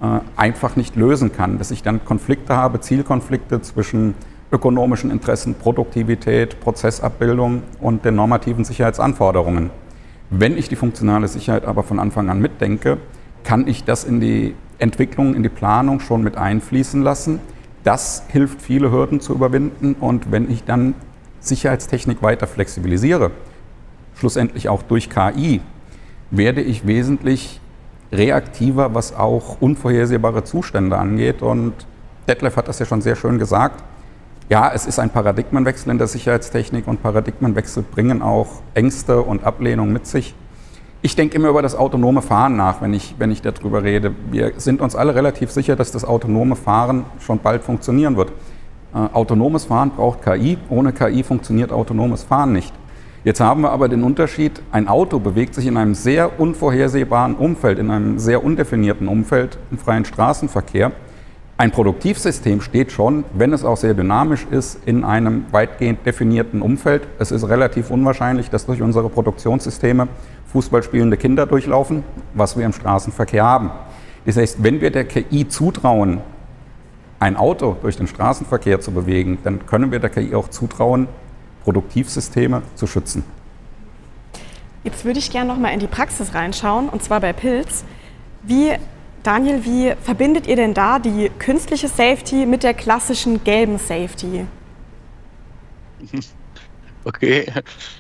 äh, 0.01 0.19
einfach 0.35 0.75
nicht 0.75 0.95
lösen 0.95 1.31
kann, 1.31 1.57
dass 1.57 1.71
ich 1.71 1.83
dann 1.83 2.03
Konflikte 2.03 2.55
habe, 2.55 2.81
Zielkonflikte 2.81 3.61
zwischen 3.61 4.15
ökonomischen 4.51 5.11
Interessen, 5.11 5.55
Produktivität, 5.55 6.59
Prozessabbildung 6.59 7.63
und 7.79 8.05
den 8.05 8.15
normativen 8.15 8.63
Sicherheitsanforderungen. 8.63 9.69
Wenn 10.29 10.57
ich 10.57 10.69
die 10.69 10.75
funktionale 10.75 11.27
Sicherheit 11.27 11.65
aber 11.65 11.83
von 11.83 11.99
Anfang 11.99 12.29
an 12.29 12.39
mitdenke, 12.41 12.97
kann 13.45 13.67
ich 13.67 13.85
das 13.85 14.03
in 14.03 14.19
die 14.19 14.55
Entwicklung, 14.79 15.35
in 15.35 15.43
die 15.43 15.49
Planung 15.49 16.01
schon 16.01 16.23
mit 16.23 16.35
einfließen 16.35 17.01
lassen. 17.01 17.39
Das 17.85 18.23
hilft, 18.27 18.61
viele 18.61 18.91
Hürden 18.91 19.21
zu 19.21 19.33
überwinden. 19.33 19.95
Und 19.99 20.31
wenn 20.31 20.51
ich 20.51 20.65
dann 20.65 20.95
Sicherheitstechnik 21.39 22.21
weiter 22.21 22.47
flexibilisiere, 22.47 23.31
schlussendlich 24.15 24.67
auch 24.67 24.81
durch 24.81 25.09
KI, 25.09 25.61
werde 26.31 26.61
ich 26.61 26.87
wesentlich 26.87 27.61
reaktiver, 28.11 28.93
was 28.93 29.15
auch 29.15 29.61
unvorhersehbare 29.61 30.43
Zustände 30.43 30.97
angeht. 30.97 31.41
Und 31.41 31.73
Detlef 32.27 32.57
hat 32.57 32.67
das 32.67 32.79
ja 32.79 32.85
schon 32.85 33.01
sehr 33.01 33.15
schön 33.15 33.37
gesagt. 33.37 33.83
Ja, 34.49 34.71
es 34.73 34.85
ist 34.85 34.99
ein 34.99 35.09
Paradigmenwechsel 35.09 35.91
in 35.91 35.97
der 35.97 36.07
Sicherheitstechnik 36.07 36.87
und 36.87 37.01
Paradigmenwechsel 37.01 37.83
bringen 37.83 38.21
auch 38.21 38.61
Ängste 38.73 39.21
und 39.21 39.43
Ablehnung 39.43 39.91
mit 39.91 40.05
sich. 40.05 40.35
Ich 41.05 41.15
denke 41.15 41.35
immer 41.35 41.49
über 41.49 41.61
das 41.61 41.75
autonome 41.75 42.23
Fahren 42.23 42.55
nach, 42.55 42.81
wenn 42.81 42.91
ich, 42.91 43.13
wenn 43.19 43.29
ich 43.29 43.43
darüber 43.43 43.83
rede. 43.83 44.15
Wir 44.31 44.53
sind 44.57 44.81
uns 44.81 44.95
alle 44.95 45.13
relativ 45.13 45.51
sicher, 45.51 45.75
dass 45.75 45.91
das 45.91 46.03
autonome 46.03 46.55
Fahren 46.55 47.05
schon 47.19 47.37
bald 47.37 47.61
funktionieren 47.61 48.17
wird. 48.17 48.31
Äh, 48.91 49.13
autonomes 49.13 49.65
Fahren 49.65 49.91
braucht 49.91 50.23
KI. 50.23 50.57
Ohne 50.67 50.93
KI 50.93 51.21
funktioniert 51.21 51.71
autonomes 51.71 52.23
Fahren 52.23 52.53
nicht. 52.53 52.73
Jetzt 53.23 53.39
haben 53.39 53.61
wir 53.61 53.69
aber 53.69 53.87
den 53.87 54.03
Unterschied, 54.03 54.63
ein 54.71 54.87
Auto 54.87 55.19
bewegt 55.19 55.53
sich 55.53 55.67
in 55.67 55.77
einem 55.77 55.93
sehr 55.93 56.39
unvorhersehbaren 56.39 57.35
Umfeld, 57.35 57.77
in 57.77 57.91
einem 57.91 58.17
sehr 58.17 58.43
undefinierten 58.43 59.07
Umfeld 59.07 59.59
im 59.69 59.77
freien 59.77 60.05
Straßenverkehr. 60.05 60.91
Ein 61.57 61.71
Produktivsystem 61.71 62.59
steht 62.59 62.91
schon, 62.91 63.23
wenn 63.33 63.53
es 63.53 63.63
auch 63.63 63.77
sehr 63.77 63.93
dynamisch 63.93 64.45
ist, 64.51 64.77
in 64.85 65.05
einem 65.05 65.45
weitgehend 65.51 66.05
definierten 66.05 66.61
Umfeld. 66.61 67.03
Es 67.17 67.31
ist 67.31 67.47
relativ 67.47 67.91
unwahrscheinlich, 67.91 68.49
dass 68.49 68.65
durch 68.65 68.81
unsere 68.81 69.09
Produktionssysteme 69.09 70.09
Fußballspielende 70.51 71.15
Kinder 71.15 71.45
durchlaufen, 71.45 72.03
was 72.33 72.57
wir 72.57 72.65
im 72.65 72.73
Straßenverkehr 72.73 73.45
haben. 73.45 73.71
Das 74.25 74.35
heißt, 74.35 74.63
wenn 74.63 74.81
wir 74.81 74.91
der 74.91 75.05
KI 75.05 75.47
zutrauen, 75.47 76.19
ein 77.21 77.37
Auto 77.37 77.77
durch 77.81 77.95
den 77.95 78.07
Straßenverkehr 78.07 78.81
zu 78.81 78.91
bewegen, 78.91 79.37
dann 79.45 79.65
können 79.65 79.91
wir 79.91 79.99
der 79.99 80.09
KI 80.09 80.35
auch 80.35 80.49
zutrauen, 80.49 81.07
Produktivsysteme 81.63 82.63
zu 82.75 82.85
schützen. 82.85 83.23
Jetzt 84.83 85.05
würde 85.05 85.19
ich 85.19 85.31
gerne 85.31 85.47
noch 85.47 85.57
mal 85.57 85.69
in 85.69 85.79
die 85.79 85.87
Praxis 85.87 86.33
reinschauen, 86.33 86.89
und 86.89 87.01
zwar 87.01 87.21
bei 87.21 87.31
Pilz. 87.31 87.85
Wie 88.43 88.73
Daniel, 89.25 89.65
wie 89.65 89.93
verbindet 90.03 90.45
ihr 90.45 90.55
denn 90.55 90.75
da 90.75 90.99
die 90.99 91.31
künstliche 91.39 91.87
Safety 91.87 92.45
mit 92.45 92.61
der 92.61 92.75
klassischen 92.75 93.43
gelben 93.43 93.79
Safety? 93.79 94.45
Okay, 97.07 97.45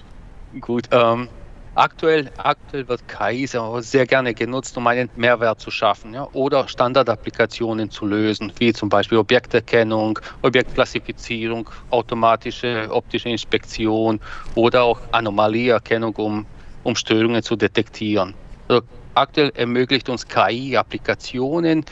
gut. 0.61 0.87
Ähm, 0.89 1.29
aktuell, 1.75 2.31
aktuell 2.37 2.87
wird 2.87 3.07
KI 3.07 3.47
sehr 3.81 4.07
gerne 4.07 4.33
genutzt, 4.33 4.75
um 4.77 4.87
einen 4.87 5.11
Mehrwert 5.15 5.59
zu 5.59 5.69
schaffen 5.69 6.15
ja, 6.15 6.27
oder 6.33 6.67
Standardapplikationen 6.67 7.91
zu 7.91 8.07
lösen, 8.07 8.51
wie 8.57 8.73
zum 8.73 8.89
Beispiel 8.89 9.19
Objekterkennung, 9.19 10.17
Objektklassifizierung, 10.41 11.69
automatische 11.91 12.87
optische 12.89 13.29
Inspektion 13.29 14.19
oder 14.55 14.83
auch 14.83 14.99
Anomalieerkennung, 15.11 16.15
um, 16.15 16.47
um 16.83 16.95
Störungen 16.95 17.43
zu 17.43 17.55
detektieren. 17.55 18.33
Also 18.67 18.81
Aktuell 19.15 19.51
ermöglicht 19.55 20.09
uns 20.09 20.27
KI 20.27 20.75
Applikationen, 20.75 21.85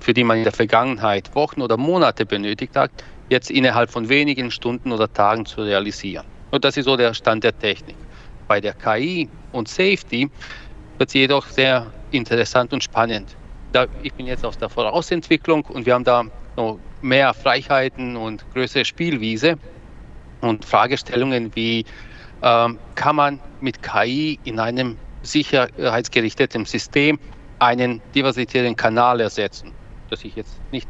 für 0.00 0.12
die 0.12 0.24
man 0.24 0.38
in 0.38 0.44
der 0.44 0.52
Vergangenheit 0.52 1.32
Wochen 1.36 1.62
oder 1.62 1.76
Monate 1.76 2.26
benötigt 2.26 2.74
hat, 2.74 2.90
jetzt 3.28 3.50
innerhalb 3.50 3.90
von 3.90 4.08
wenigen 4.08 4.50
Stunden 4.50 4.90
oder 4.90 5.10
Tagen 5.12 5.46
zu 5.46 5.62
realisieren. 5.62 6.26
Und 6.50 6.64
das 6.64 6.76
ist 6.76 6.86
so 6.86 6.96
der 6.96 7.14
Stand 7.14 7.44
der 7.44 7.56
Technik. 7.56 7.94
Bei 8.48 8.60
der 8.60 8.74
KI 8.74 9.28
und 9.52 9.68
Safety 9.68 10.28
wird 10.98 11.08
es 11.08 11.14
jedoch 11.14 11.46
sehr 11.46 11.86
interessant 12.10 12.72
und 12.72 12.82
spannend. 12.82 13.36
Da, 13.72 13.86
ich 14.02 14.12
bin 14.12 14.26
jetzt 14.26 14.44
aus 14.44 14.58
der 14.58 14.68
Vorausentwicklung 14.68 15.64
und 15.66 15.86
wir 15.86 15.94
haben 15.94 16.04
da 16.04 16.24
noch 16.56 16.78
mehr 17.02 17.32
Freiheiten 17.34 18.16
und 18.16 18.44
größere 18.52 18.84
Spielwiese 18.84 19.58
und 20.40 20.64
Fragestellungen 20.64 21.54
wie 21.54 21.84
ähm, 22.42 22.78
kann 22.94 23.16
man 23.16 23.40
mit 23.60 23.82
KI 23.82 24.38
in 24.44 24.58
einem 24.58 24.98
sicherheitsgerichtetem 25.24 26.66
System 26.66 27.18
einen 27.58 28.00
diversitären 28.14 28.76
Kanal 28.76 29.20
ersetzen. 29.20 29.72
Dass 30.10 30.24
ich 30.24 30.36
jetzt 30.36 30.60
nicht 30.70 30.88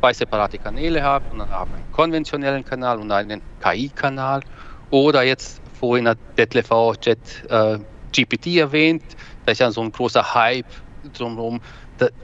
zwei 0.00 0.12
separate 0.12 0.58
Kanäle 0.58 1.02
habe, 1.02 1.24
sondern 1.30 1.48
habe 1.50 1.72
einen 1.74 1.92
konventionellen 1.92 2.64
Kanal 2.64 2.98
und 2.98 3.10
einen 3.10 3.40
KI-Kanal. 3.62 4.42
Oder 4.90 5.22
jetzt 5.22 5.60
vorhin 5.80 6.06
hat 6.08 6.18
Detlef 6.36 6.70
auch 6.70 6.94
Jet, 7.02 7.18
äh, 7.48 7.78
GPT 8.12 8.58
erwähnt, 8.58 9.02
da 9.44 9.52
ist 9.52 9.58
ja 9.58 9.70
so 9.70 9.82
ein 9.82 9.90
großer 9.90 10.34
Hype 10.34 10.66
drumherum. 11.12 11.60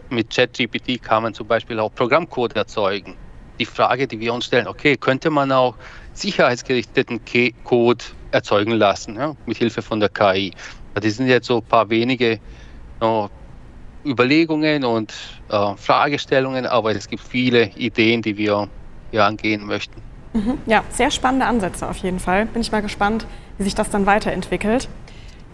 Mit 0.08 0.30
ChatGPT 0.34 1.02
kann 1.02 1.22
man 1.22 1.34
zum 1.34 1.46
Beispiel 1.46 1.78
auch 1.78 1.94
Programmcode 1.94 2.56
erzeugen. 2.56 3.16
Die 3.58 3.64
Frage, 3.64 4.06
die 4.06 4.18
wir 4.18 4.34
uns 4.34 4.46
stellen, 4.46 4.66
okay, 4.66 4.96
könnte 4.96 5.30
man 5.30 5.52
auch 5.52 5.76
sicherheitsgerichteten 6.12 7.20
Code 7.64 8.04
erzeugen 8.30 8.72
lassen, 8.72 9.16
ja, 9.16 9.36
mit 9.46 9.58
Hilfe 9.58 9.82
von 9.82 10.00
der 10.00 10.08
KI? 10.08 10.52
Das 10.94 11.16
sind 11.16 11.28
jetzt 11.28 11.46
so 11.46 11.58
ein 11.58 11.62
paar 11.62 11.88
wenige 11.88 12.38
Überlegungen 14.04 14.84
und 14.84 15.12
uh, 15.52 15.74
Fragestellungen, 15.76 16.66
aber 16.66 16.94
es 16.94 17.08
gibt 17.08 17.22
viele 17.22 17.70
Ideen, 17.76 18.22
die 18.22 18.36
wir 18.36 18.68
hier 19.10 19.24
angehen 19.24 19.66
möchten. 19.66 20.00
Mhm. 20.32 20.58
Ja, 20.66 20.84
sehr 20.90 21.10
spannende 21.10 21.46
Ansätze 21.46 21.88
auf 21.88 21.96
jeden 21.98 22.20
Fall. 22.20 22.46
Bin 22.46 22.62
ich 22.62 22.70
mal 22.72 22.82
gespannt, 22.82 23.26
wie 23.58 23.64
sich 23.64 23.74
das 23.74 23.90
dann 23.90 24.06
weiterentwickelt. 24.06 24.88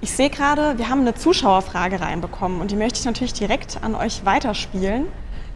Ich 0.00 0.12
sehe 0.12 0.28
gerade, 0.28 0.78
wir 0.78 0.90
haben 0.90 1.00
eine 1.00 1.14
Zuschauerfrage 1.14 2.00
reinbekommen 2.00 2.60
und 2.60 2.70
die 2.70 2.76
möchte 2.76 2.98
ich 2.98 3.06
natürlich 3.06 3.32
direkt 3.32 3.82
an 3.82 3.94
euch 3.94 4.24
weiterspielen. 4.24 5.06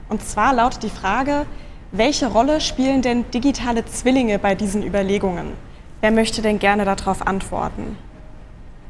Und 0.08 0.22
zwar 0.22 0.54
lautet 0.54 0.82
die 0.82 0.90
Frage, 0.90 1.46
welche 1.92 2.28
Rolle 2.28 2.60
spielen 2.60 3.02
denn 3.02 3.30
digitale 3.30 3.84
Zwillinge 3.84 4.38
bei 4.38 4.54
diesen 4.54 4.82
Überlegungen? 4.82 5.52
Wer 6.00 6.10
möchte 6.10 6.40
denn 6.40 6.58
gerne 6.58 6.84
darauf 6.84 7.26
antworten? 7.26 7.98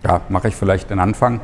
Ja, 0.02 0.23
mache 0.28 0.49
ich 0.49 0.57
vielleicht 0.57 0.90
den 0.90 0.99
Anfang. 0.99 1.40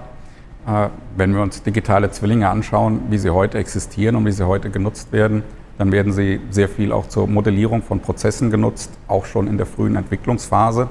Äh, 0.66 0.88
wenn 1.16 1.34
wir 1.34 1.42
uns 1.42 1.62
digitale 1.62 2.10
Zwillinge 2.10 2.48
anschauen, 2.48 3.02
wie 3.10 3.18
sie 3.18 3.30
heute 3.30 3.58
existieren 3.58 4.16
und 4.16 4.26
wie 4.26 4.32
sie 4.32 4.46
heute 4.46 4.70
genutzt 4.70 5.12
werden, 5.12 5.42
dann 5.78 5.92
werden 5.92 6.12
sie 6.12 6.40
sehr 6.50 6.68
viel 6.68 6.90
auch 6.90 7.06
zur 7.06 7.26
Modellierung 7.26 7.82
von 7.82 8.00
Prozessen 8.00 8.50
genutzt, 8.50 8.90
auch 9.08 9.26
schon 9.26 9.46
in 9.46 9.58
der 9.58 9.66
frühen 9.66 9.94
Entwicklungsphase. 9.94 10.88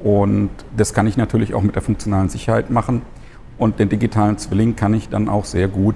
Und 0.00 0.50
das 0.76 0.92
kann 0.92 1.06
ich 1.06 1.16
natürlich 1.16 1.54
auch 1.54 1.62
mit 1.62 1.76
der 1.76 1.82
funktionalen 1.82 2.28
Sicherheit 2.28 2.70
machen. 2.70 3.02
Und 3.58 3.78
den 3.78 3.88
digitalen 3.88 4.38
Zwilling 4.38 4.74
kann 4.74 4.92
ich 4.94 5.08
dann 5.08 5.28
auch 5.28 5.44
sehr 5.44 5.68
gut 5.68 5.94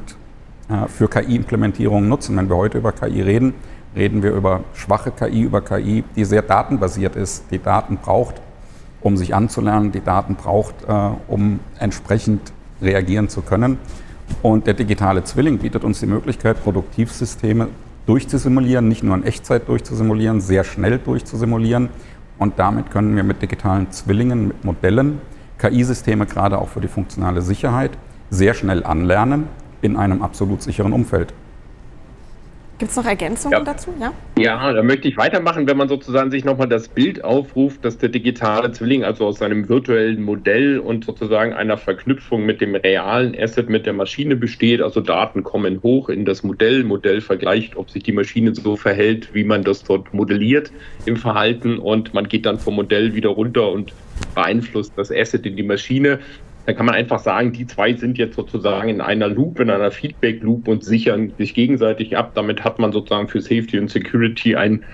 äh, 0.69 0.87
für 0.87 1.09
KI-Implementierungen 1.09 2.09
nutzen. 2.09 2.37
Wenn 2.37 2.49
wir 2.49 2.57
heute 2.57 2.78
über 2.78 2.93
KI 2.93 3.23
reden, 3.23 3.55
reden 3.97 4.23
wir 4.23 4.33
über 4.33 4.61
schwache 4.75 5.11
KI, 5.11 5.43
über 5.43 5.62
KI, 5.62 6.05
die 6.14 6.25
sehr 6.25 6.43
datenbasiert 6.43 7.16
ist, 7.16 7.45
die 7.50 7.59
Daten 7.59 7.97
braucht, 7.97 8.40
um 9.00 9.17
sich 9.17 9.35
anzulernen, 9.35 9.93
die 9.93 10.00
Daten 10.00 10.35
braucht, 10.35 10.75
äh, 10.87 11.11
um 11.29 11.61
entsprechend 11.79 12.53
reagieren 12.83 13.29
zu 13.29 13.43
können. 13.43 13.79
Und 14.43 14.67
der 14.67 14.75
digitale 14.75 15.25
Zwilling 15.25 15.59
bietet 15.59 15.85
uns 15.85 16.00
die 16.00 16.07
Möglichkeit, 16.07 16.62
Produktivsysteme 16.62 17.69
durchzusimulieren, 18.07 18.88
nicht 18.88 19.03
nur 19.03 19.15
in 19.15 19.25
Echtzeit 19.25 19.69
durchzusimulieren, 19.69 20.41
sehr 20.41 20.65
schnell 20.65 20.99
durchzusimulieren. 20.99 21.88
Und 22.38 22.59
damit 22.59 22.91
können 22.91 23.17
wir 23.17 23.25
mit 23.25 23.43
digitalen 23.43 23.91
Zwillingen, 23.91 24.49
mit 24.49 24.65
Modellen, 24.65 25.21
KI-Systeme 25.59 26.26
gerade 26.26 26.59
auch 26.59 26.69
für 26.69 26.81
die 26.81 26.88
funktionale 26.88 27.41
Sicherheit 27.43 27.93
sehr 28.31 28.55
schnell 28.55 28.85
anlernen 28.85 29.49
in 29.81 29.97
einem 29.97 30.23
absolut 30.23 30.62
sicheren 30.62 30.93
Umfeld. 30.93 31.33
Gibt 32.78 32.90
es 32.90 32.97
noch 32.97 33.06
Ergänzungen 33.06 33.59
Ja. 33.59 33.64
dazu? 33.64 33.95
Ja? 33.99 34.12
Ja, 34.38 34.73
da 34.73 34.83
möchte 34.83 35.09
ich 35.09 35.16
weitermachen, 35.16 35.66
wenn 35.66 35.78
man 35.78 35.88
sozusagen 35.88 36.30
sich 36.30 36.45
nochmal 36.45 36.68
das 36.68 36.88
Bild 36.88 37.25
aufruft, 37.25 37.83
dass 37.87 37.97
der 37.97 38.11
digitale 38.11 38.71
Zwilling 38.71 39.02
also 39.02 39.25
aus 39.25 39.40
einem 39.40 39.66
virtuellen 39.68 40.23
Modell 40.23 40.78
und 40.78 41.06
sozusagen 41.06 41.54
einer 41.54 41.78
Verknüpfung 41.78 42.45
mit 42.45 42.61
dem 42.61 42.75
realen 42.75 43.35
Asset, 43.38 43.71
mit 43.71 43.87
der 43.87 43.95
Maschine 43.95 44.37
besteht. 44.37 44.83
Also 44.83 45.00
Daten 45.00 45.42
kommen 45.42 45.83
hoch 45.83 46.11
in 46.11 46.26
das 46.26 46.42
Modell, 46.42 46.85
Modell 46.85 47.23
vergleicht, 47.23 47.76
ob 47.76 47.88
sich 47.90 48.02
die 48.02 48.12
Maschine 48.12 48.54
so 48.54 48.76
verhält, 48.76 49.33
wie 49.33 49.45
man 49.45 49.64
das 49.64 49.83
dort 49.83 50.12
modelliert 50.12 50.71
im 51.06 51.16
Verhalten 51.16 51.78
und 51.78 52.12
man 52.12 52.28
geht 52.28 52.45
dann 52.45 52.59
vom 52.59 52.75
Modell 52.75 53.14
wieder 53.14 53.30
runter 53.30 53.71
und 53.73 53.95
beeinflusst 54.35 54.92
das 54.97 55.11
Asset 55.11 55.47
in 55.47 55.56
die 55.56 55.62
Maschine. 55.62 56.18
Da 56.67 56.73
kann 56.73 56.87
man 56.87 56.97
einfach 56.97 57.21
sagen, 57.21 57.53
die 57.53 57.67
zwei 57.67 57.95
sind 57.95 58.19
jetzt 58.19 58.35
sozusagen 58.35 58.89
in 58.89 59.01
einer 59.01 59.29
Loop, 59.29 59.61
in 59.61 59.71
einer 59.71 59.93
Feedback-Loop 59.93 60.67
und 60.67 60.83
sichern 60.85 61.33
sich 61.39 61.55
gegenseitig 61.55 62.17
ab. 62.17 62.33
Damit 62.35 62.65
hat 62.65 62.81
man 62.81 62.91
sozusagen 62.91 63.29
für 63.29 63.41
Safety 63.41 63.79
und 63.79 63.89
Security 63.89 64.57
ein, 64.57 64.85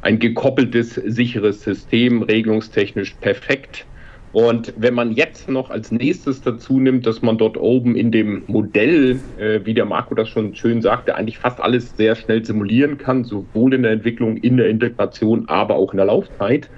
ein 0.00 0.18
gekoppeltes, 0.18 0.94
sicheres 0.94 1.62
System, 1.62 2.22
regelungstechnisch 2.22 3.14
perfekt. 3.20 3.84
Und 4.32 4.72
wenn 4.78 4.94
man 4.94 5.12
jetzt 5.12 5.50
noch 5.50 5.68
als 5.70 5.92
nächstes 5.92 6.40
dazu 6.40 6.80
nimmt, 6.80 7.06
dass 7.06 7.20
man 7.20 7.36
dort 7.36 7.58
oben 7.58 7.94
in 7.94 8.10
dem 8.10 8.42
Modell, 8.46 9.20
äh, 9.38 9.60
wie 9.64 9.74
der 9.74 9.84
Marco 9.84 10.14
das 10.14 10.30
schon 10.30 10.54
schön 10.54 10.80
sagte, 10.80 11.14
eigentlich 11.14 11.38
fast 11.38 11.60
alles 11.60 11.94
sehr 11.96 12.14
schnell 12.14 12.44
simulieren 12.44 12.96
kann, 12.96 13.24
sowohl 13.24 13.74
in 13.74 13.82
der 13.82 13.92
Entwicklung, 13.92 14.38
in 14.38 14.56
der 14.56 14.68
Integration, 14.68 15.46
aber 15.48 15.76
auch 15.76 15.92
in 15.92 15.98
der 15.98 16.06
Laufzeit, 16.06 16.70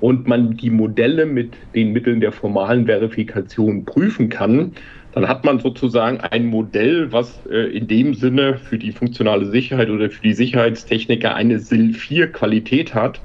und 0.00 0.26
man 0.26 0.56
die 0.56 0.70
Modelle 0.70 1.26
mit 1.26 1.52
den 1.74 1.92
Mitteln 1.92 2.20
der 2.20 2.32
formalen 2.32 2.86
Verifikation 2.86 3.84
prüfen 3.84 4.28
kann, 4.28 4.72
dann 5.12 5.28
hat 5.28 5.44
man 5.44 5.58
sozusagen 5.58 6.20
ein 6.20 6.46
Modell, 6.46 7.12
was 7.12 7.40
äh, 7.50 7.76
in 7.76 7.88
dem 7.88 8.14
Sinne 8.14 8.56
für 8.56 8.78
die 8.78 8.92
funktionale 8.92 9.46
Sicherheit 9.46 9.90
oder 9.90 10.10
für 10.10 10.22
die 10.22 10.34
Sicherheitstechniker 10.34 11.34
eine 11.34 11.58
SIL-4-Qualität 11.58 12.94
hat 12.94 13.20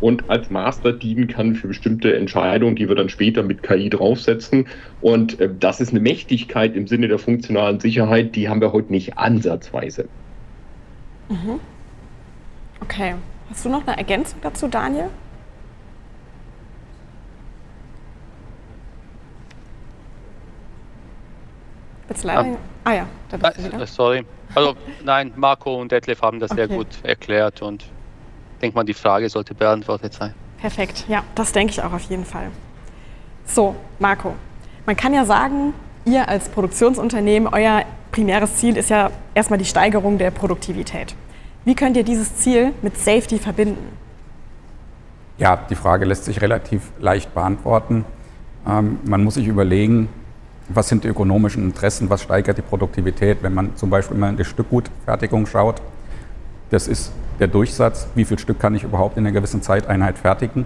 und 0.00 0.28
als 0.28 0.50
Master 0.50 0.92
dienen 0.92 1.28
kann 1.28 1.54
für 1.54 1.68
bestimmte 1.68 2.16
Entscheidungen, 2.16 2.74
die 2.74 2.88
wir 2.88 2.96
dann 2.96 3.08
später 3.08 3.44
mit 3.44 3.62
KI 3.62 3.88
draufsetzen. 3.88 4.66
Und 5.00 5.40
äh, 5.40 5.48
das 5.60 5.80
ist 5.80 5.90
eine 5.90 6.00
Mächtigkeit 6.00 6.74
im 6.74 6.88
Sinne 6.88 7.06
der 7.06 7.20
funktionalen 7.20 7.78
Sicherheit, 7.78 8.34
die 8.34 8.48
haben 8.48 8.60
wir 8.60 8.72
heute 8.72 8.90
nicht 8.90 9.16
ansatzweise. 9.16 10.08
Okay. 12.80 13.14
Hast 13.48 13.64
du 13.64 13.68
noch 13.68 13.86
eine 13.86 13.96
Ergänzung 13.96 14.40
dazu, 14.42 14.66
Daniel? 14.66 15.08
Jetzt 22.12 22.24
leider. 22.24 22.44
Ähm, 22.44 22.56
ah 22.84 22.92
ja, 22.92 23.06
da 23.30 23.36
bist 23.38 23.58
du 23.58 23.64
wieder. 23.64 23.80
Äh, 23.82 23.86
Sorry. 23.86 24.24
Also 24.54 24.74
nein, 25.04 25.32
Marco 25.36 25.80
und 25.80 25.90
Detlef 25.90 26.20
haben 26.20 26.40
das 26.40 26.50
sehr 26.50 26.66
Okay. 26.66 26.76
gut 26.76 26.86
erklärt 27.02 27.62
und 27.62 27.82
ich 27.84 28.60
denke 28.60 28.76
mal, 28.76 28.84
die 28.84 28.92
Frage 28.94 29.28
sollte 29.30 29.54
beantwortet 29.54 30.12
sein. 30.12 30.34
Perfekt, 30.60 31.06
ja, 31.08 31.24
das 31.34 31.52
denke 31.52 31.72
ich 31.72 31.82
auch 31.82 31.92
auf 31.92 32.02
jeden 32.02 32.24
Fall. 32.26 32.48
So, 33.46 33.74
Marco, 33.98 34.34
man 34.86 34.94
kann 34.94 35.14
ja 35.14 35.24
sagen, 35.24 35.72
ihr 36.04 36.28
als 36.28 36.48
Produktionsunternehmen, 36.50 37.52
euer 37.52 37.82
primäres 38.12 38.56
Ziel 38.56 38.76
ist 38.76 38.90
ja 38.90 39.10
erstmal 39.34 39.58
die 39.58 39.64
Steigerung 39.64 40.18
der 40.18 40.30
Produktivität. 40.30 41.14
Wie 41.64 41.74
könnt 41.74 41.96
ihr 41.96 42.04
dieses 42.04 42.36
Ziel 42.36 42.72
mit 42.82 42.98
Safety 42.98 43.38
verbinden? 43.38 43.96
Ja, 45.38 45.56
die 45.56 45.74
Frage 45.74 46.04
lässt 46.04 46.26
sich 46.26 46.40
relativ 46.42 46.92
leicht 47.00 47.34
beantworten. 47.34 48.04
Ähm, 48.68 49.00
man 49.04 49.24
muss 49.24 49.34
sich 49.34 49.46
überlegen, 49.46 50.08
was 50.74 50.88
sind 50.88 51.04
die 51.04 51.08
ökonomischen 51.08 51.64
Interessen, 51.64 52.10
was 52.10 52.22
steigert 52.22 52.58
die 52.58 52.62
Produktivität, 52.62 53.38
wenn 53.42 53.54
man 53.54 53.76
zum 53.76 53.90
Beispiel 53.90 54.16
mal 54.16 54.30
in 54.30 54.36
die 54.36 54.44
Stückgutfertigung 54.44 55.46
schaut. 55.46 55.82
Das 56.70 56.88
ist 56.88 57.12
der 57.38 57.48
Durchsatz, 57.48 58.08
wie 58.14 58.24
viel 58.24 58.38
Stück 58.38 58.58
kann 58.58 58.74
ich 58.74 58.84
überhaupt 58.84 59.16
in 59.16 59.26
einer 59.26 59.32
gewissen 59.32 59.62
Zeiteinheit 59.62 60.18
fertigen, 60.18 60.64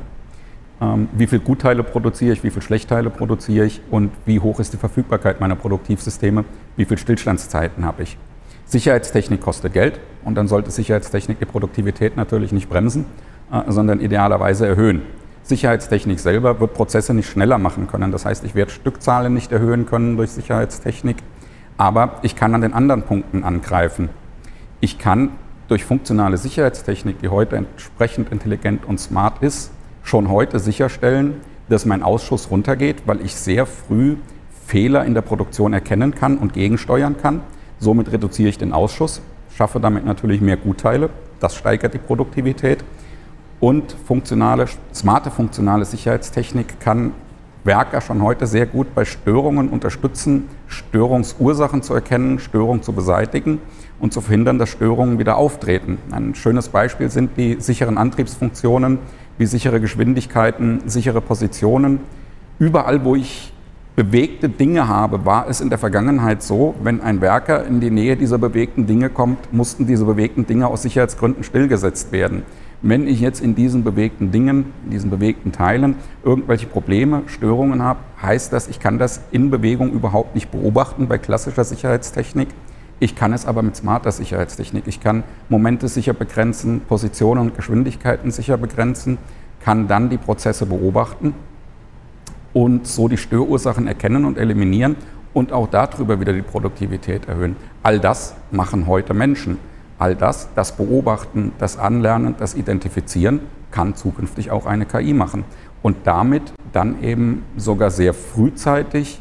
ähm, 0.80 1.08
wie 1.12 1.26
viel 1.26 1.40
Gutteile 1.40 1.82
produziere 1.82 2.32
ich, 2.32 2.44
wie 2.44 2.50
viel 2.50 2.62
Schlechtteile 2.62 3.10
produziere 3.10 3.66
ich 3.66 3.80
und 3.90 4.10
wie 4.24 4.40
hoch 4.40 4.60
ist 4.60 4.72
die 4.72 4.76
Verfügbarkeit 4.76 5.40
meiner 5.40 5.56
Produktivsysteme, 5.56 6.44
wie 6.76 6.84
viel 6.84 6.98
Stillstandszeiten 6.98 7.84
habe 7.84 8.02
ich. 8.02 8.18
Sicherheitstechnik 8.66 9.40
kostet 9.40 9.72
Geld 9.72 10.00
und 10.24 10.34
dann 10.34 10.48
sollte 10.48 10.70
Sicherheitstechnik 10.70 11.38
die 11.38 11.44
Produktivität 11.44 12.16
natürlich 12.16 12.52
nicht 12.52 12.68
bremsen, 12.68 13.06
äh, 13.52 13.70
sondern 13.70 14.00
idealerweise 14.00 14.66
erhöhen. 14.66 15.02
Sicherheitstechnik 15.46 16.18
selber 16.18 16.58
wird 16.58 16.74
Prozesse 16.74 17.14
nicht 17.14 17.28
schneller 17.28 17.58
machen 17.58 17.86
können. 17.86 18.10
Das 18.10 18.24
heißt, 18.24 18.42
ich 18.44 18.56
werde 18.56 18.72
Stückzahlen 18.72 19.32
nicht 19.32 19.52
erhöhen 19.52 19.86
können 19.86 20.16
durch 20.16 20.32
Sicherheitstechnik, 20.32 21.18
aber 21.76 22.18
ich 22.22 22.34
kann 22.34 22.52
an 22.52 22.62
den 22.62 22.74
anderen 22.74 23.02
Punkten 23.02 23.44
angreifen. 23.44 24.08
Ich 24.80 24.98
kann 24.98 25.30
durch 25.68 25.84
funktionale 25.84 26.36
Sicherheitstechnik, 26.36 27.20
die 27.20 27.28
heute 27.28 27.56
entsprechend 27.56 28.32
intelligent 28.32 28.84
und 28.86 28.98
smart 28.98 29.40
ist, 29.40 29.70
schon 30.02 30.30
heute 30.30 30.58
sicherstellen, 30.58 31.34
dass 31.68 31.86
mein 31.86 32.02
Ausschuss 32.02 32.50
runtergeht, 32.50 33.02
weil 33.06 33.20
ich 33.24 33.36
sehr 33.36 33.66
früh 33.66 34.16
Fehler 34.66 35.04
in 35.04 35.14
der 35.14 35.22
Produktion 35.22 35.72
erkennen 35.72 36.12
kann 36.12 36.38
und 36.38 36.54
gegensteuern 36.54 37.16
kann. 37.22 37.40
Somit 37.78 38.10
reduziere 38.10 38.48
ich 38.48 38.58
den 38.58 38.72
Ausschuss, 38.72 39.20
schaffe 39.56 39.78
damit 39.78 40.04
natürlich 40.04 40.40
mehr 40.40 40.56
Gutteile. 40.56 41.08
Das 41.38 41.54
steigert 41.54 41.94
die 41.94 41.98
Produktivität. 41.98 42.82
Und 43.60 43.92
funktionale, 43.92 44.66
smarte 44.94 45.30
funktionale 45.30 45.84
Sicherheitstechnik 45.84 46.78
kann 46.80 47.12
Werker 47.64 48.00
schon 48.00 48.22
heute 48.22 48.46
sehr 48.46 48.66
gut 48.66 48.94
bei 48.94 49.04
Störungen 49.04 49.68
unterstützen, 49.68 50.48
Störungsursachen 50.68 51.82
zu 51.82 51.94
erkennen, 51.94 52.38
Störungen 52.38 52.82
zu 52.82 52.92
beseitigen 52.92 53.60
und 53.98 54.12
zu 54.12 54.20
verhindern, 54.20 54.58
dass 54.58 54.68
Störungen 54.68 55.18
wieder 55.18 55.36
auftreten. 55.36 55.98
Ein 56.12 56.34
schönes 56.34 56.68
Beispiel 56.68 57.10
sind 57.10 57.36
die 57.36 57.56
sicheren 57.58 57.98
Antriebsfunktionen, 57.98 58.98
wie 59.38 59.46
sichere 59.46 59.80
Geschwindigkeiten, 59.80 60.82
sichere 60.86 61.20
Positionen. 61.20 62.00
Überall, 62.58 63.04
wo 63.04 63.16
ich 63.16 63.52
bewegte 63.96 64.48
Dinge 64.48 64.88
habe, 64.88 65.24
war 65.24 65.48
es 65.48 65.60
in 65.60 65.70
der 65.70 65.78
Vergangenheit 65.78 66.42
so, 66.42 66.74
wenn 66.82 67.00
ein 67.00 67.20
Werker 67.20 67.64
in 67.64 67.80
die 67.80 67.90
Nähe 67.90 68.16
dieser 68.16 68.38
bewegten 68.38 68.86
Dinge 68.86 69.08
kommt, 69.08 69.52
mussten 69.52 69.86
diese 69.86 70.04
bewegten 70.04 70.46
Dinge 70.46 70.68
aus 70.68 70.82
Sicherheitsgründen 70.82 71.42
stillgesetzt 71.42 72.12
werden. 72.12 72.44
Wenn 72.82 73.08
ich 73.08 73.20
jetzt 73.20 73.40
in 73.40 73.54
diesen 73.54 73.84
bewegten 73.84 74.30
Dingen, 74.30 74.72
in 74.84 74.90
diesen 74.90 75.10
bewegten 75.10 75.50
Teilen 75.50 75.96
irgendwelche 76.22 76.66
Probleme, 76.66 77.22
Störungen 77.26 77.82
habe, 77.82 78.00
heißt 78.20 78.52
das, 78.52 78.68
ich 78.68 78.80
kann 78.80 78.98
das 78.98 79.22
in 79.30 79.50
Bewegung 79.50 79.92
überhaupt 79.92 80.34
nicht 80.34 80.50
beobachten 80.50 81.08
bei 81.08 81.16
klassischer 81.16 81.64
Sicherheitstechnik. 81.64 82.48
Ich 83.00 83.14
kann 83.14 83.32
es 83.32 83.46
aber 83.46 83.62
mit 83.62 83.76
smarter 83.76 84.12
Sicherheitstechnik. 84.12 84.84
Ich 84.86 85.00
kann 85.00 85.24
Momente 85.48 85.88
sicher 85.88 86.12
begrenzen, 86.12 86.80
Positionen 86.80 87.40
und 87.42 87.56
Geschwindigkeiten 87.56 88.30
sicher 88.30 88.56
begrenzen, 88.56 89.18
kann 89.60 89.88
dann 89.88 90.10
die 90.10 90.18
Prozesse 90.18 90.66
beobachten 90.66 91.34
und 92.52 92.86
so 92.86 93.08
die 93.08 93.18
Störursachen 93.18 93.86
erkennen 93.86 94.24
und 94.24 94.38
eliminieren 94.38 94.96
und 95.34 95.52
auch 95.52 95.68
darüber 95.68 96.20
wieder 96.20 96.32
die 96.32 96.42
Produktivität 96.42 97.28
erhöhen. 97.28 97.56
All 97.82 98.00
das 98.00 98.34
machen 98.50 98.86
heute 98.86 99.12
Menschen. 99.12 99.58
All 99.98 100.14
das, 100.14 100.48
das 100.54 100.72
Beobachten, 100.72 101.52
das 101.58 101.78
Anlernen, 101.78 102.34
das 102.38 102.54
Identifizieren, 102.54 103.40
kann 103.70 103.94
zukünftig 103.94 104.50
auch 104.50 104.66
eine 104.66 104.86
KI 104.86 105.12
machen. 105.12 105.44
Und 105.82 105.96
damit 106.04 106.52
dann 106.72 107.02
eben 107.02 107.44
sogar 107.56 107.90
sehr 107.90 108.12
frühzeitig 108.14 109.20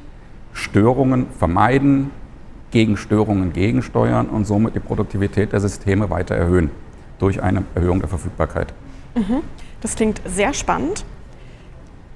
Störungen 0.54 1.28
vermeiden, 1.38 2.12
gegen 2.72 2.98
Störungen 2.98 3.54
gegensteuern 3.54 4.28
und 4.28 4.46
somit 4.46 4.76
die 4.76 4.82
Produktivität 4.82 5.54
der 5.54 5.62
Systeme 5.62 6.10
weiter 6.10 6.36
erhöhen 6.36 6.72
durch 7.20 7.42
eine 7.42 7.64
Erhöhung 7.74 8.00
der 8.00 8.10
Verfügbarkeit. 8.10 8.74
Das 9.80 9.96
klingt 9.96 10.22
sehr 10.26 10.54
spannend. 10.54 11.06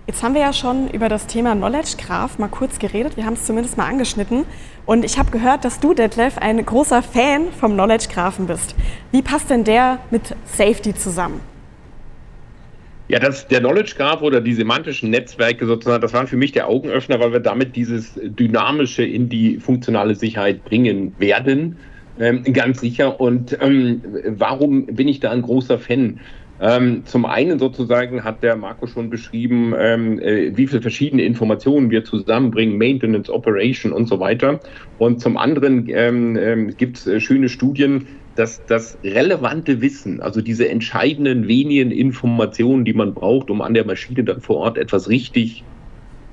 Jetzt 0.09 0.23
haben 0.23 0.33
wir 0.33 0.41
ja 0.41 0.53
schon 0.53 0.89
über 0.89 1.07
das 1.07 1.27
Thema 1.27 1.53
Knowledge 1.55 1.97
Graph 2.03 2.39
mal 2.39 2.47
kurz 2.47 2.79
geredet. 2.79 3.15
Wir 3.15 3.27
haben 3.27 3.35
es 3.35 3.45
zumindest 3.45 3.77
mal 3.77 3.85
angeschnitten. 3.85 4.43
Und 4.87 5.05
ich 5.05 5.19
habe 5.19 5.29
gehört, 5.29 5.63
dass 5.63 5.79
du, 5.79 5.93
Detlef, 5.93 6.39
ein 6.39 6.65
großer 6.65 7.03
Fan 7.03 7.51
vom 7.51 7.73
Knowledge 7.73 8.07
Graphen 8.11 8.47
bist. 8.47 8.73
Wie 9.11 9.21
passt 9.21 9.51
denn 9.51 9.65
der 9.65 9.99
mit 10.09 10.35
Safety 10.45 10.95
zusammen? 10.95 11.41
Ja, 13.07 13.19
das, 13.19 13.47
der 13.49 13.59
Knowledge 13.59 13.93
Graph 13.97 14.23
oder 14.23 14.41
die 14.41 14.55
semantischen 14.55 15.11
Netzwerke 15.11 15.67
sozusagen, 15.67 16.01
das 16.01 16.11
waren 16.11 16.25
für 16.25 16.37
mich 16.37 16.53
der 16.53 16.67
Augenöffner, 16.67 17.19
weil 17.19 17.31
wir 17.31 17.39
damit 17.39 17.75
dieses 17.75 18.13
Dynamische 18.15 19.03
in 19.03 19.29
die 19.29 19.57
funktionale 19.59 20.15
Sicherheit 20.15 20.65
bringen 20.65 21.13
werden. 21.19 21.77
Ähm, 22.19 22.41
ganz 22.51 22.81
sicher. 22.81 23.21
Und 23.21 23.55
ähm, 23.61 24.01
warum 24.25 24.87
bin 24.87 25.07
ich 25.07 25.19
da 25.19 25.29
ein 25.29 25.43
großer 25.43 25.77
Fan? 25.77 26.19
Ähm, 26.61 27.05
zum 27.05 27.25
einen 27.25 27.57
sozusagen 27.57 28.23
hat 28.25 28.43
der 28.43 28.57
Marco 28.57 28.85
schon 28.85 29.09
beschrieben, 29.09 29.73
ähm, 29.77 30.19
äh, 30.19 30.55
wie 30.57 30.67
viele 30.67 30.81
verschiedene 30.81 31.23
Informationen 31.23 31.89
wir 31.89 32.03
zusammenbringen, 32.03 32.77
Maintenance, 32.77 33.29
Operation 33.29 33.93
und 33.93 34.07
so 34.07 34.19
weiter. 34.19 34.59
Und 34.97 35.21
zum 35.21 35.37
anderen 35.37 35.87
ähm, 35.89 36.37
ähm 36.37 36.75
gibt 36.75 36.97
es 36.97 37.07
äh, 37.07 37.21
schöne 37.21 37.47
Studien, 37.47 38.07
dass 38.35 38.65
das 38.65 38.97
relevante 39.03 39.81
Wissen, 39.81 40.21
also 40.21 40.41
diese 40.41 40.67
entscheidenden 40.67 41.47
wenigen 41.47 41.91
Informationen, 41.91 42.83
die 42.83 42.93
man 42.93 43.13
braucht, 43.13 43.49
um 43.49 43.61
an 43.61 43.73
der 43.73 43.85
Maschine 43.85 44.23
dann 44.23 44.41
vor 44.41 44.57
Ort 44.57 44.77
etwas 44.77 45.09
richtig 45.09 45.63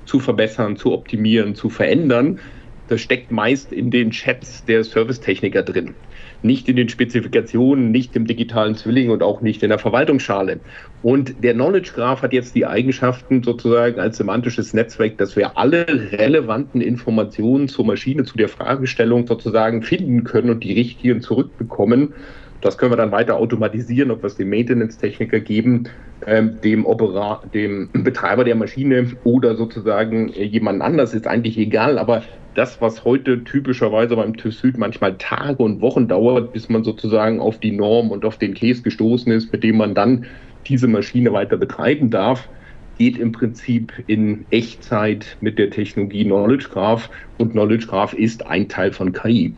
zu 0.07 0.19
verbessern, 0.19 0.77
zu 0.77 0.93
optimieren, 0.93 1.55
zu 1.55 1.69
verändern, 1.69 2.41
das 2.89 3.01
steckt 3.01 3.33
meist 3.33 3.73
in 3.73 3.91
den 3.91 4.11
Chats 4.11 4.65
der 4.65 4.85
Servicetechniker 4.85 5.62
drin 5.62 5.95
nicht 6.42 6.68
in 6.68 6.77
den 6.77 6.88
Spezifikationen, 6.88 7.90
nicht 7.90 8.14
im 8.16 8.27
digitalen 8.27 8.75
Zwilling 8.75 9.11
und 9.11 9.22
auch 9.22 9.40
nicht 9.40 9.62
in 9.62 9.70
der 9.70 9.79
Verwaltungsschale. 9.79 10.61
Und 11.03 11.42
der 11.42 11.55
Knowledge 11.55 11.92
Graph 11.94 12.22
hat 12.22 12.33
jetzt 12.33 12.55
die 12.55 12.66
Eigenschaften 12.66 13.42
sozusagen 13.42 14.01
als 14.01 14.16
semantisches 14.16 14.75
Netzwerk, 14.75 15.18
dass 15.18 15.37
wir 15.37 15.57
alle 15.57 15.87
relevanten 16.12 16.81
Informationen 16.81 17.68
zur 17.68 17.87
Maschine, 17.87 18.25
zu 18.25 18.37
der 18.37 18.49
Fragestellung 18.49 19.27
sozusagen 19.27 19.83
finden 19.83 20.25
können 20.25 20.51
und 20.51 20.64
die 20.64 20.72
richtigen 20.75 21.20
zurückbekommen. 21.20 22.14
Das 22.61 22.79
können 22.79 22.92
wir 22.92 22.96
dann 22.96 23.12
weiter 23.12 23.37
automatisieren, 23.37 24.11
ob 24.11 24.22
wir 24.22 24.29
es 24.29 24.37
dem 24.37 24.51
Maintenance-Techniker 24.51 25.40
geben, 25.40 25.85
ähm, 26.27 26.59
dem, 26.62 26.87
Opera 26.87 27.42
dem 27.53 27.90
Betreiber 27.92 28.44
der 28.44 28.55
Maschine 28.55 29.12
oder 29.25 29.57
sozusagen 29.57 30.29
jemand 30.29 30.83
anders, 30.83 31.14
ist 31.14 31.27
eigentlich 31.27 31.59
egal. 31.59 31.99
Aber 31.99 32.22
das, 32.57 32.81
was 32.81 33.05
heute 33.05 33.45
typischerweise 33.45 34.16
beim 34.16 34.37
TÜV 34.37 34.55
Süd 34.55 34.79
manchmal 34.79 35.16
Tage 35.19 35.62
und 35.62 35.81
Wochen 35.81 36.09
dauert, 36.09 36.53
bis 36.53 36.69
man 36.69 36.85
sozusagen 36.85 37.40
auf 37.40 37.59
die 37.59 37.73
Norm 37.73 38.11
und 38.11 38.25
auf 38.25 38.38
den 38.38 38.55
Case 38.55 38.83
gestoßen 38.83 39.31
ist, 39.33 39.53
mit 39.53 39.62
dem 39.62 39.77
man 39.77 39.95
dann 39.95 40.27
diese 40.66 40.88
Maschine 40.88 41.33
weiter 41.33 41.57
betreiben 41.57 42.11
darf, 42.11 42.49
geht 42.99 43.19
im 43.19 43.33
Prinzip 43.33 43.92
in 44.07 44.47
Echtzeit 44.51 45.37
mit 45.40 45.59
der 45.59 45.71
Technologie 45.71 46.25
Knowledge 46.25 46.69
Graph 46.71 47.11
und 47.38 47.53
Knowledge 47.53 47.87
Graph 47.87 48.14
ist 48.14 48.47
ein 48.47 48.69
Teil 48.69 48.92
von 48.92 49.12
KI. 49.12 49.55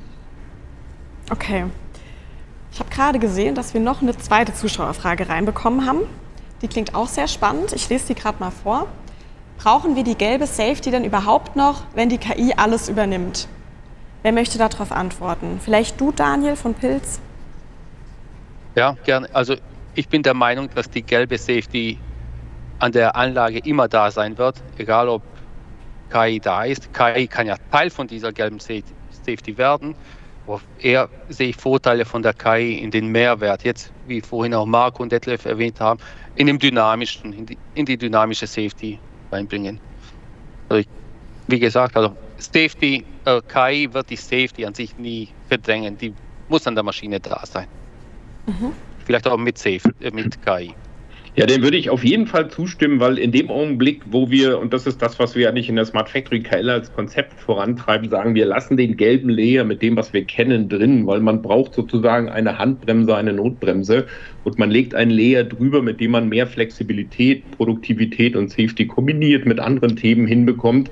Okay. 1.31 1.65
Ich 2.73 2.81
habe 2.81 2.91
gerade 2.91 3.19
gesehen, 3.19 3.55
dass 3.55 3.75
wir 3.75 3.81
noch 3.81 4.03
eine 4.03 4.17
zweite 4.17 4.55
Zuschauerfrage 4.55 5.29
reinbekommen 5.29 5.87
haben. 5.87 6.01
Die 6.63 6.69
klingt 6.69 6.95
auch 6.95 7.07
sehr 7.07 7.29
spannend. 7.29 7.73
Ich 7.73 7.89
lese 7.89 8.09
die 8.09 8.15
gerade 8.15 8.39
mal 8.41 8.51
vor. 8.51 8.89
Brauchen 9.59 9.97
wir 9.97 10.05
die 10.05 10.15
gelbe 10.15 10.47
Safety 10.47 10.93
denn 10.93 11.05
überhaupt 11.05 11.57
noch, 11.57 11.83
wenn 11.95 12.09
die 12.09 12.19
KI 12.19 12.55
alles 12.57 12.89
übernimmt? 12.89 13.49
Wer 14.23 14.33
möchte 14.33 14.57
darauf 14.57 14.93
antworten? 14.93 15.61
Vielleicht 15.63 16.01
du, 16.01 16.13
Daniel 16.13 16.55
von 16.55 16.75
Pilz? 16.75 17.21
Ja, 18.77 18.97
gerne. 19.05 19.29
Also 19.33 19.57
ich 19.95 20.09
bin 20.09 20.23
der 20.23 20.35
Meinung, 20.35 20.69
dass 20.73 20.89
die 20.89 21.03
gelbe 21.03 21.37
Safety 21.39 21.99
an 22.79 22.93
der 22.93 23.17
Anlage 23.17 23.59
immer 23.59 23.89
da 23.89 24.13
sein 24.13 24.39
wird, 24.39 24.63
egal 24.77 25.09
ob 25.09 25.23
KI 26.11 26.39
da 26.39 26.63
ist. 26.63 26.95
KI 26.95 27.27
kann 27.27 27.49
ja 27.49 27.57
Teil 27.73 27.91
von 27.91 28.07
dieser 28.07 28.33
gelben 28.33 28.61
Safety 28.61 29.59
werden. 29.59 29.97
Eher 30.79 31.09
sehe 31.29 31.49
ich 31.49 31.57
Vorteile 31.57 32.05
von 32.05 32.23
der 32.23 32.33
KI 32.33 32.79
in 32.79 32.93
den 32.93 33.09
Mehrwert. 33.09 33.65
Jetzt, 33.65 33.93
wie 34.07 34.21
vorhin 34.21 34.55
auch 34.55 34.67
Marco 34.67 35.03
und 35.03 35.11
Detlef 35.11 35.45
erwähnt 35.45 35.81
haben, 35.81 36.01
in 36.37 36.47
dem 36.47 36.59
dynamischen, 36.59 37.33
in 37.33 37.45
die, 37.45 37.59
in 37.75 37.85
die 37.85 37.99
dynamische 37.99 38.47
Safety 38.47 38.99
reinbringen. 39.31 39.81
Also 40.69 40.81
ich, 40.81 40.89
wie 41.47 41.59
gesagt, 41.59 41.97
also 41.97 42.17
Safety, 42.39 43.05
äh, 43.25 43.41
KI 43.49 43.93
wird 43.93 44.11
die 44.11 44.17
Safety 44.17 44.65
an 44.65 44.75
sich 44.75 44.97
nie 44.99 45.29
verdrängen. 45.49 45.99
Die 45.99 46.15
muss 46.49 46.67
an 46.67 46.75
der 46.75 46.85
Maschine 46.85 47.21
da 47.21 47.41
sein. 47.45 47.67
Mhm. 48.47 48.73
Vielleicht 49.05 49.27
auch 49.27 49.37
mit, 49.37 49.59
Safe, 49.59 49.81
äh, 50.01 50.11
mit 50.11 50.41
KI. 50.43 50.75
Ja, 51.39 51.47
dem 51.47 51.63
würde 51.63 51.77
ich 51.77 51.89
auf 51.89 52.03
jeden 52.03 52.27
Fall 52.27 52.51
zustimmen, 52.51 52.99
weil 52.99 53.17
in 53.17 53.31
dem 53.31 53.49
Augenblick, 53.49 54.03
wo 54.11 54.29
wir, 54.29 54.59
und 54.59 54.73
das 54.73 54.89
ist 54.89 55.01
das, 55.01 55.21
was 55.21 55.37
wir 55.37 55.43
ja 55.43 55.53
nicht 55.53 55.69
in 55.69 55.77
der 55.77 55.85
Smart 55.85 56.09
Factory 56.09 56.41
KL 56.41 56.69
als 56.69 56.93
Konzept 56.93 57.39
vorantreiben, 57.39 58.11
sagen, 58.11 58.35
wir 58.35 58.45
lassen 58.45 58.77
den 58.77 58.97
gelben 58.97 59.29
Layer 59.29 59.63
mit 59.63 59.81
dem, 59.81 59.97
was 59.97 60.13
wir 60.13 60.25
kennen, 60.25 60.69
drin, 60.69 61.07
weil 61.07 61.21
man 61.21 61.41
braucht 61.41 61.75
sozusagen 61.75 62.29
eine 62.29 62.59
Handbremse, 62.59 63.15
eine 63.15 63.33
Notbremse 63.33 64.09
und 64.43 64.59
man 64.59 64.69
legt 64.69 64.97
einen 64.97 65.13
Layer 65.13 65.45
drüber, 65.45 65.81
mit 65.81 66.01
dem 66.01 66.11
man 66.11 66.29
mehr 66.29 66.49
Flexibilität, 66.49 67.49
Produktivität 67.53 68.35
und 68.35 68.51
Safety 68.51 68.89
kombiniert 68.89 69.47
mit 69.47 69.61
anderen 69.61 69.95
Themen 69.95 70.27
hinbekommt, 70.27 70.91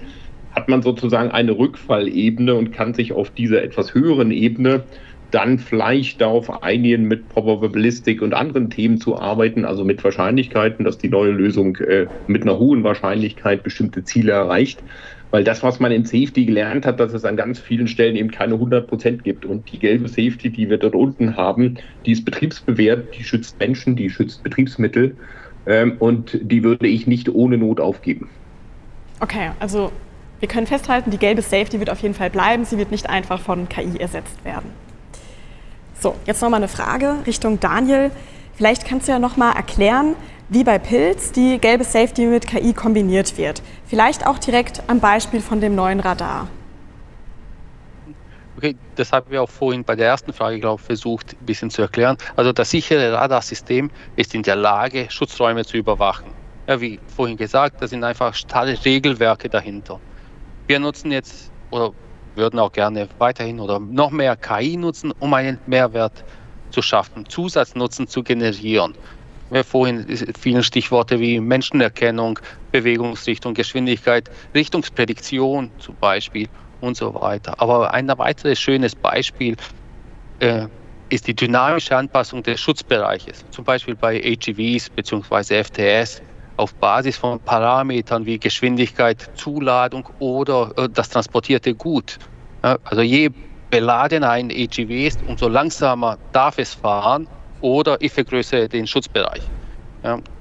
hat 0.52 0.68
man 0.68 0.80
sozusagen 0.80 1.32
eine 1.32 1.58
Rückfallebene 1.58 2.54
und 2.54 2.70
kann 2.70 2.94
sich 2.94 3.12
auf 3.12 3.30
dieser 3.30 3.64
etwas 3.64 3.94
höheren 3.94 4.30
Ebene 4.30 4.84
dann 5.30 5.58
vielleicht 5.58 6.20
darauf 6.20 6.62
einigen, 6.62 7.08
mit 7.08 7.28
Probabilistik 7.28 8.22
und 8.22 8.34
anderen 8.34 8.70
Themen 8.70 9.00
zu 9.00 9.18
arbeiten, 9.18 9.64
also 9.64 9.84
mit 9.84 10.02
Wahrscheinlichkeiten, 10.02 10.84
dass 10.84 10.98
die 10.98 11.08
neue 11.08 11.32
Lösung 11.32 11.76
äh, 11.76 12.06
mit 12.26 12.42
einer 12.42 12.58
hohen 12.58 12.84
Wahrscheinlichkeit 12.84 13.62
bestimmte 13.62 14.04
Ziele 14.04 14.32
erreicht. 14.32 14.82
Weil 15.32 15.42
das, 15.42 15.62
was 15.62 15.80
man 15.80 15.90
in 15.90 16.04
Safety 16.04 16.46
gelernt 16.46 16.86
hat, 16.86 17.00
dass 17.00 17.12
es 17.12 17.24
an 17.24 17.36
ganz 17.36 17.58
vielen 17.58 17.88
Stellen 17.88 18.14
eben 18.14 18.30
keine 18.30 18.54
100 18.54 18.86
Prozent 18.86 19.24
gibt. 19.24 19.44
Und 19.44 19.70
die 19.72 19.78
gelbe 19.78 20.08
Safety, 20.08 20.50
die 20.50 20.70
wir 20.70 20.78
dort 20.78 20.94
unten 20.94 21.36
haben, 21.36 21.78
die 22.06 22.12
ist 22.12 22.24
betriebsbewährt, 22.24 23.14
die 23.18 23.24
schützt 23.24 23.58
Menschen, 23.58 23.96
die 23.96 24.08
schützt 24.08 24.44
Betriebsmittel. 24.44 25.16
Ähm, 25.66 25.96
und 25.98 26.38
die 26.40 26.62
würde 26.62 26.86
ich 26.86 27.08
nicht 27.08 27.28
ohne 27.28 27.58
Not 27.58 27.80
aufgeben. 27.80 28.28
Okay, 29.18 29.50
also 29.58 29.90
wir 30.38 30.48
können 30.48 30.66
festhalten, 30.66 31.10
die 31.10 31.18
gelbe 31.18 31.42
Safety 31.42 31.80
wird 31.80 31.90
auf 31.90 32.00
jeden 32.00 32.14
Fall 32.14 32.30
bleiben. 32.30 32.64
Sie 32.64 32.78
wird 32.78 32.90
nicht 32.90 33.08
einfach 33.08 33.40
von 33.40 33.68
KI 33.68 33.98
ersetzt 33.98 34.44
werden. 34.44 34.85
So, 35.98 36.14
jetzt 36.26 36.42
nochmal 36.42 36.60
eine 36.60 36.68
Frage 36.68 37.16
Richtung 37.26 37.58
Daniel. 37.58 38.10
Vielleicht 38.54 38.84
kannst 38.86 39.08
du 39.08 39.12
ja 39.12 39.18
nochmal 39.18 39.56
erklären, 39.56 40.14
wie 40.48 40.62
bei 40.62 40.78
Pilz 40.78 41.32
die 41.32 41.58
gelbe 41.58 41.84
Safety 41.84 42.26
mit 42.26 42.46
KI 42.46 42.74
kombiniert 42.74 43.38
wird. 43.38 43.62
Vielleicht 43.86 44.26
auch 44.26 44.38
direkt 44.38 44.82
am 44.88 45.00
Beispiel 45.00 45.40
von 45.40 45.60
dem 45.60 45.74
neuen 45.74 46.00
Radar. 46.00 46.48
Okay, 48.56 48.76
das 48.94 49.12
haben 49.12 49.30
wir 49.30 49.42
auch 49.42 49.50
vorhin 49.50 49.84
bei 49.84 49.96
der 49.96 50.06
ersten 50.06 50.32
Frage, 50.32 50.60
glaube 50.60 50.80
ich, 50.80 50.86
versucht, 50.86 51.34
ein 51.40 51.44
bisschen 51.46 51.70
zu 51.70 51.82
erklären. 51.82 52.16
Also 52.36 52.52
das 52.52 52.70
sichere 52.70 53.12
Radarsystem 53.12 53.90
ist 54.16 54.34
in 54.34 54.42
der 54.42 54.56
Lage, 54.56 55.06
Schutzräume 55.10 55.64
zu 55.64 55.76
überwachen. 55.76 56.26
Ja, 56.66 56.80
wie 56.80 56.98
vorhin 57.14 57.36
gesagt, 57.36 57.80
da 57.80 57.86
sind 57.86 58.02
einfach 58.02 58.34
starre 58.34 58.76
Regelwerke 58.84 59.48
dahinter. 59.48 60.00
Wir 60.66 60.78
nutzen 60.78 61.12
jetzt, 61.12 61.50
oder 61.70 61.92
würden 62.36 62.58
auch 62.58 62.72
gerne 62.72 63.08
weiterhin 63.18 63.60
oder 63.60 63.80
noch 63.80 64.10
mehr 64.10 64.36
KI 64.36 64.76
nutzen, 64.76 65.12
um 65.18 65.34
einen 65.34 65.58
Mehrwert 65.66 66.24
zu 66.70 66.82
schaffen, 66.82 67.28
Zusatznutzen 67.28 68.06
zu 68.06 68.22
generieren. 68.22 68.94
Wir 69.50 69.62
vorhin 69.62 70.04
vielen 70.38 70.62
Stichworte 70.62 71.20
wie 71.20 71.38
Menschenerkennung, 71.38 72.38
Bewegungsrichtung, 72.72 73.54
Geschwindigkeit, 73.54 74.28
Richtungsprädiktion 74.54 75.70
zum 75.78 75.94
Beispiel 75.96 76.48
und 76.80 76.96
so 76.96 77.14
weiter. 77.14 77.60
Aber 77.60 77.94
ein 77.94 78.08
weiteres 78.08 78.58
schönes 78.58 78.94
Beispiel 78.94 79.56
äh, 80.40 80.66
ist 81.08 81.28
die 81.28 81.34
dynamische 81.34 81.96
Anpassung 81.96 82.42
des 82.42 82.60
Schutzbereiches, 82.60 83.44
zum 83.50 83.64
Beispiel 83.64 83.94
bei 83.94 84.20
AGVs 84.20 84.90
bzw. 84.90 85.62
FTS 85.62 86.20
auf 86.56 86.74
Basis 86.74 87.16
von 87.16 87.40
Parametern 87.40 88.24
wie 88.26 88.38
Geschwindigkeit, 88.38 89.30
Zuladung 89.34 90.08
oder 90.18 90.72
äh, 90.76 90.88
das 90.88 91.08
transportierte 91.08 91.74
Gut. 91.74 92.18
Also 92.62 93.02
je 93.02 93.30
beladener 93.70 94.30
ein 94.30 94.50
EGW 94.50 95.06
ist, 95.06 95.20
umso 95.28 95.48
langsamer 95.48 96.18
darf 96.32 96.58
es 96.58 96.74
fahren 96.74 97.28
oder 97.60 97.96
ich 98.00 98.12
vergrößere 98.12 98.68
den 98.68 98.86
Schutzbereich. 98.86 99.42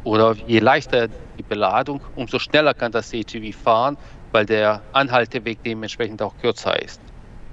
Oder 0.03 0.35
je 0.47 0.59
leichter 0.59 1.07
die 1.37 1.43
Beladung, 1.43 2.01
umso 2.15 2.39
schneller 2.39 2.73
kann 2.73 2.91
das 2.91 3.13
EGW 3.13 3.51
fahren, 3.51 3.97
weil 4.31 4.45
der 4.45 4.81
Anhalteweg 4.93 5.61
dementsprechend 5.63 6.21
auch 6.21 6.33
kürzer 6.41 6.81
ist. 6.81 7.01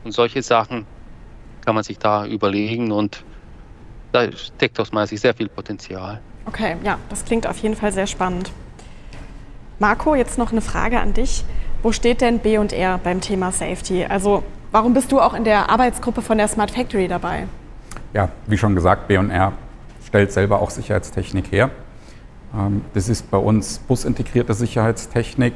Und 0.05 0.13
solche 0.13 0.43
Sachen 0.43 0.87
kann 1.65 1.75
man 1.75 1.85
sich 1.85 1.99
da 1.99 2.27
überlegen 2.27 2.93
und 2.93 3.25
da 4.13 4.31
steckt 4.33 4.79
aus 4.81 4.93
meiner 4.93 5.07
Sicht 5.07 5.23
sehr 5.23 5.35
viel 5.35 5.49
Potenzial. 5.49 6.21
Okay, 6.47 6.77
ja, 6.83 6.99
das 7.09 7.25
klingt 7.25 7.47
auf 7.47 7.59
jeden 7.59 7.77
Fall 7.77 7.93
sehr 7.93 8.07
spannend. 8.07 8.53
Marco, 9.79 10.15
jetzt 10.15 10.39
noch 10.39 10.53
eine 10.53 10.61
Frage 10.61 11.01
an 11.01 11.13
dich. 11.13 11.45
Wo 11.83 11.93
steht 11.93 12.21
denn 12.21 12.39
B&R 12.39 12.99
beim 12.99 13.21
Thema 13.21 13.51
Safety? 13.51 14.05
Also 14.05 14.45
warum 14.71 14.95
bist 14.95 15.11
du 15.11 15.21
auch 15.21 15.35
in 15.35 15.45
der 15.45 15.71
Arbeitsgruppe 15.71 16.23
von 16.23 16.39
der 16.39 16.49
Smart 16.49 16.71
Factory 16.71 17.09
dabei? 17.09 17.47
Ja, 18.13 18.29
wie 18.47 18.59
schon 18.59 18.75
gesagt, 18.75 19.09
B&R 19.09 19.53
stellt 20.07 20.33
selber 20.33 20.61
auch 20.61 20.71
Sicherheitstechnik 20.71 21.51
her. 21.51 21.71
Ähm, 22.55 22.85
das 22.95 23.09
ist 23.09 23.31
bei 23.31 23.39
uns 23.39 23.79
busintegrierte 23.79 24.55
Sicherheitstechnik. 24.55 25.55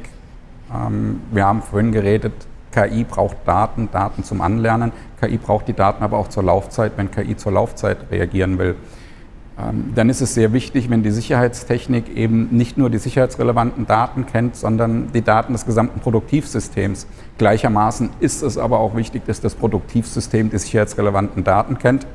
Ähm, 0.73 1.21
wir 1.31 1.45
haben 1.45 1.61
vorhin 1.61 1.91
geredet, 1.91 2.33
KI 2.71 3.03
braucht 3.03 3.37
Daten, 3.45 3.89
Daten 3.91 4.23
zum 4.23 4.41
Anlernen. 4.41 4.91
KI 5.21 5.37
braucht 5.37 5.67
die 5.67 5.73
Daten 5.73 6.03
aber 6.03 6.17
auch 6.17 6.27
zur 6.27 6.43
Laufzeit, 6.43 6.93
wenn 6.97 7.09
KI 7.09 7.37
zur 7.37 7.53
Laufzeit 7.53 7.97
reagieren 8.11 8.57
will. 8.57 8.75
Ähm, 9.59 9.93
dann 9.95 10.09
ist 10.09 10.21
es 10.21 10.35
sehr 10.35 10.53
wichtig, 10.53 10.89
wenn 10.89 11.01
die 11.01 11.11
Sicherheitstechnik 11.11 12.15
eben 12.15 12.49
nicht 12.51 12.77
nur 12.77 12.89
die 12.89 12.99
sicherheitsrelevanten 12.99 13.87
Daten 13.87 14.27
kennt, 14.27 14.55
sondern 14.55 15.11
die 15.13 15.23
Daten 15.23 15.53
des 15.53 15.65
gesamten 15.65 15.99
Produktivsystems. 15.99 17.07
Gleichermaßen 17.39 18.11
ist 18.19 18.43
es 18.43 18.57
aber 18.57 18.79
auch 18.79 18.95
wichtig, 18.95 19.25
dass 19.25 19.41
das 19.41 19.55
Produktivsystem 19.55 20.51
die 20.51 20.59
sicherheitsrelevanten 20.59 21.43
Daten 21.43 21.79
kennt, 21.79 22.05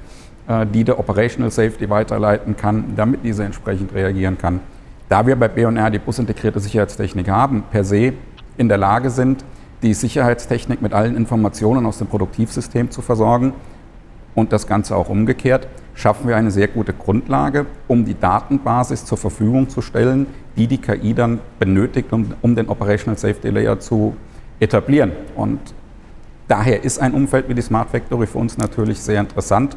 äh, 0.47 0.67
die 0.67 0.85
der 0.85 1.01
Operational 1.01 1.51
Safety 1.51 1.91
weiterleiten 1.91 2.57
kann, 2.57 2.95
damit 2.95 3.25
diese 3.25 3.45
entsprechend 3.45 3.93
reagieren 3.93 4.39
kann. 4.39 4.61
Da 5.09 5.27
wir 5.27 5.35
bei 5.35 5.49
B&R 5.49 5.91
die 5.91 5.99
busintegrierte 5.99 6.61
Sicherheitstechnik 6.61 7.29
haben, 7.29 7.65
per 7.71 7.85
se 7.85 8.13
in 8.57 8.69
der 8.69 8.79
Lage 8.79 9.11
sind, 9.11 9.45
die 9.83 9.95
Sicherheitstechnik 9.95 10.81
mit 10.81 10.93
allen 10.93 11.17
Informationen 11.17 11.87
aus 11.87 11.99
dem 11.99 12.07
Produktivsystem 12.07 12.93
zu 12.93 13.03
versorgen 13.03 13.53
und 14.35 14.53
das 14.53 14.67
Ganze 14.67 14.97
auch 14.97 15.09
umgekehrt, 15.09 15.69
schaffen 15.95 16.29
wir 16.29 16.37
eine 16.37 16.51
sehr 16.51 16.69
gute 16.69 16.93
Grundlage, 16.93 17.67
um 17.89 18.05
die 18.05 18.19
Datenbasis 18.19 19.05
zur 19.05 19.19
Verfügung 19.19 19.69
zu 19.69 19.83
stellen, 19.83 20.27
die 20.57 20.67
die 20.67 20.79
KI 20.79 21.15
dann 21.15 21.41
benötigt, 21.59 22.13
um, 22.13 22.33
um 22.41 22.55
den 22.55 22.69
Operational 22.69 23.19
Safety 23.19 23.51
Layer 23.51 23.79
zu 23.79 24.17
etablieren. 24.61 25.13
Und 25.37 25.61
daher 26.49 26.83
ist 26.83 26.99
ein 26.99 27.13
Umfeld 27.13 27.49
wie 27.49 27.55
die 27.55 27.63
Smart 27.63 27.91
Factory 27.91 28.27
für 28.27 28.39
uns 28.39 28.57
natürlich 28.59 29.01
sehr 29.01 29.21
interessant, 29.21 29.77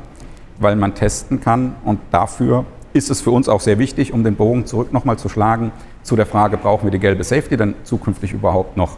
weil 0.59 0.75
man 0.75 0.95
testen 0.95 1.41
kann 1.41 1.75
und 1.83 1.99
dafür 2.11 2.65
ist 2.93 3.09
es 3.11 3.19
für 3.19 3.31
uns 3.31 3.49
auch 3.49 3.59
sehr 3.59 3.77
wichtig, 3.77 4.13
um 4.13 4.23
den 4.23 4.35
Bogen 4.35 4.65
zurück 4.65 4.93
nochmal 4.93 5.17
zu 5.17 5.27
schlagen 5.27 5.73
zu 6.01 6.15
der 6.15 6.25
Frage, 6.25 6.55
brauchen 6.55 6.85
wir 6.85 6.91
die 6.91 6.99
gelbe 6.99 7.25
Safety 7.25 7.57
denn 7.57 7.73
zukünftig 7.83 8.31
überhaupt 8.31 8.77
noch? 8.77 8.97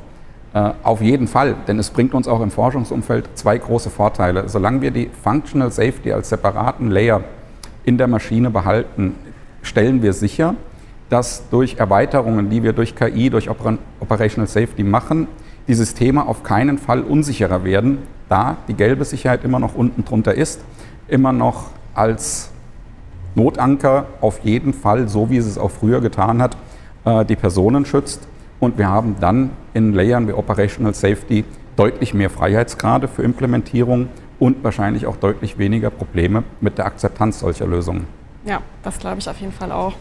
Äh, 0.53 0.71
auf 0.83 1.01
jeden 1.01 1.27
Fall, 1.27 1.55
denn 1.67 1.77
es 1.77 1.89
bringt 1.89 2.13
uns 2.13 2.27
auch 2.27 2.41
im 2.41 2.51
Forschungsumfeld 2.51 3.29
zwei 3.35 3.57
große 3.57 3.89
Vorteile. 3.89 4.47
Solange 4.47 4.81
wir 4.81 4.91
die 4.91 5.09
Functional 5.23 5.71
Safety 5.71 6.13
als 6.13 6.29
separaten 6.29 6.89
Layer 6.89 7.21
in 7.83 7.97
der 7.97 8.07
Maschine 8.07 8.49
behalten, 8.49 9.15
stellen 9.61 10.01
wir 10.01 10.13
sicher, 10.13 10.55
dass 11.09 11.49
durch 11.49 11.75
Erweiterungen, 11.77 12.49
die 12.49 12.63
wir 12.63 12.73
durch 12.73 12.95
KI, 12.95 13.29
durch 13.29 13.49
Operational 13.49 14.47
Safety 14.47 14.83
machen, 14.83 15.27
die 15.67 15.73
Systeme 15.73 16.25
auf 16.25 16.43
keinen 16.43 16.77
Fall 16.77 17.01
unsicherer 17.01 17.63
werden, 17.63 17.99
da 18.29 18.57
die 18.67 18.73
gelbe 18.73 19.05
Sicherheit 19.05 19.43
immer 19.43 19.59
noch 19.59 19.75
unten 19.75 20.05
drunter 20.05 20.33
ist, 20.33 20.61
immer 21.07 21.33
noch 21.33 21.65
als 21.93 22.51
Notanker 23.35 24.05
auf 24.21 24.39
jeden 24.43 24.73
Fall, 24.73 25.07
so 25.07 25.29
wie 25.29 25.37
es 25.37 25.45
es 25.45 25.57
auch 25.57 25.71
früher 25.71 26.01
getan 26.01 26.41
hat, 26.41 26.57
äh, 27.05 27.25
die 27.25 27.35
Personen 27.35 27.85
schützt 27.85 28.27
und 28.59 28.77
wir 28.77 28.87
haben 28.87 29.15
dann 29.19 29.51
in 29.73 29.93
Layern 29.93 30.27
wie 30.27 30.33
Operational 30.33 30.93
Safety 30.93 31.45
deutlich 31.75 32.13
mehr 32.13 32.29
Freiheitsgrade 32.29 33.07
für 33.07 33.23
Implementierung 33.23 34.09
und 34.39 34.63
wahrscheinlich 34.63 35.05
auch 35.05 35.17
deutlich 35.17 35.57
weniger 35.57 35.89
Probleme 35.89 36.43
mit 36.61 36.77
der 36.77 36.85
Akzeptanz 36.85 37.39
solcher 37.39 37.67
Lösungen. 37.67 38.07
Ja, 38.45 38.61
das 38.83 38.97
glaube 38.99 39.19
ich 39.19 39.29
auf 39.29 39.39
jeden 39.39 39.53
Fall 39.53 39.71
auch. 39.71 39.93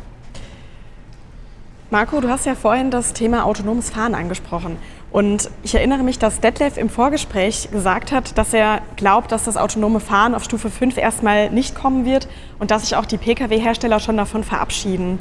Marco, 1.90 2.20
du 2.20 2.28
hast 2.28 2.46
ja 2.46 2.56
vorhin 2.56 2.90
das 2.90 3.12
Thema 3.12 3.44
autonomes 3.44 3.90
Fahren 3.90 4.14
angesprochen. 4.14 4.76
Und 5.12 5.50
ich 5.62 5.74
erinnere 5.74 6.02
mich, 6.02 6.18
dass 6.18 6.40
Detlef 6.40 6.76
im 6.76 6.88
Vorgespräch 6.88 7.70
gesagt 7.70 8.10
hat, 8.10 8.36
dass 8.36 8.52
er 8.52 8.80
glaubt, 8.96 9.30
dass 9.30 9.44
das 9.44 9.56
autonome 9.56 10.00
Fahren 10.00 10.34
auf 10.34 10.42
Stufe 10.42 10.68
5 10.68 10.96
erstmal 10.96 11.48
nicht 11.50 11.76
kommen 11.76 12.04
wird 12.04 12.26
und 12.58 12.72
dass 12.72 12.82
sich 12.82 12.96
auch 12.96 13.06
die 13.06 13.18
Pkw-Hersteller 13.18 14.00
schon 14.00 14.16
davon 14.16 14.42
verabschieden. 14.42 15.20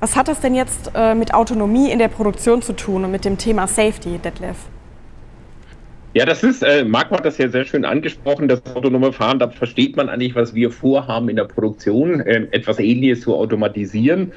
Was 0.00 0.16
hat 0.16 0.28
das 0.28 0.40
denn 0.40 0.54
jetzt 0.54 0.90
äh, 0.94 1.14
mit 1.14 1.32
Autonomie 1.32 1.90
in 1.90 1.98
der 1.98 2.08
Produktion 2.08 2.62
zu 2.62 2.74
tun 2.74 3.04
und 3.04 3.10
mit 3.10 3.24
dem 3.24 3.38
Thema 3.38 3.66
Safety, 3.66 4.18
Detlef? 4.18 4.56
Ja, 6.14 6.24
das 6.24 6.44
ist, 6.44 6.62
äh, 6.62 6.84
Marco 6.84 7.16
hat 7.16 7.24
das 7.24 7.38
ja 7.38 7.48
sehr 7.48 7.64
schön 7.64 7.84
angesprochen, 7.84 8.46
das 8.46 8.62
autonome 8.76 9.12
Fahren, 9.12 9.40
da 9.40 9.48
versteht 9.48 9.96
man 9.96 10.08
eigentlich, 10.08 10.36
was 10.36 10.54
wir 10.54 10.70
vorhaben 10.70 11.28
in 11.28 11.34
der 11.34 11.44
Produktion, 11.44 12.20
äh, 12.20 12.46
etwas 12.52 12.78
Ähnliches 12.78 13.22
zu 13.22 13.34
automatisieren. 13.34 14.32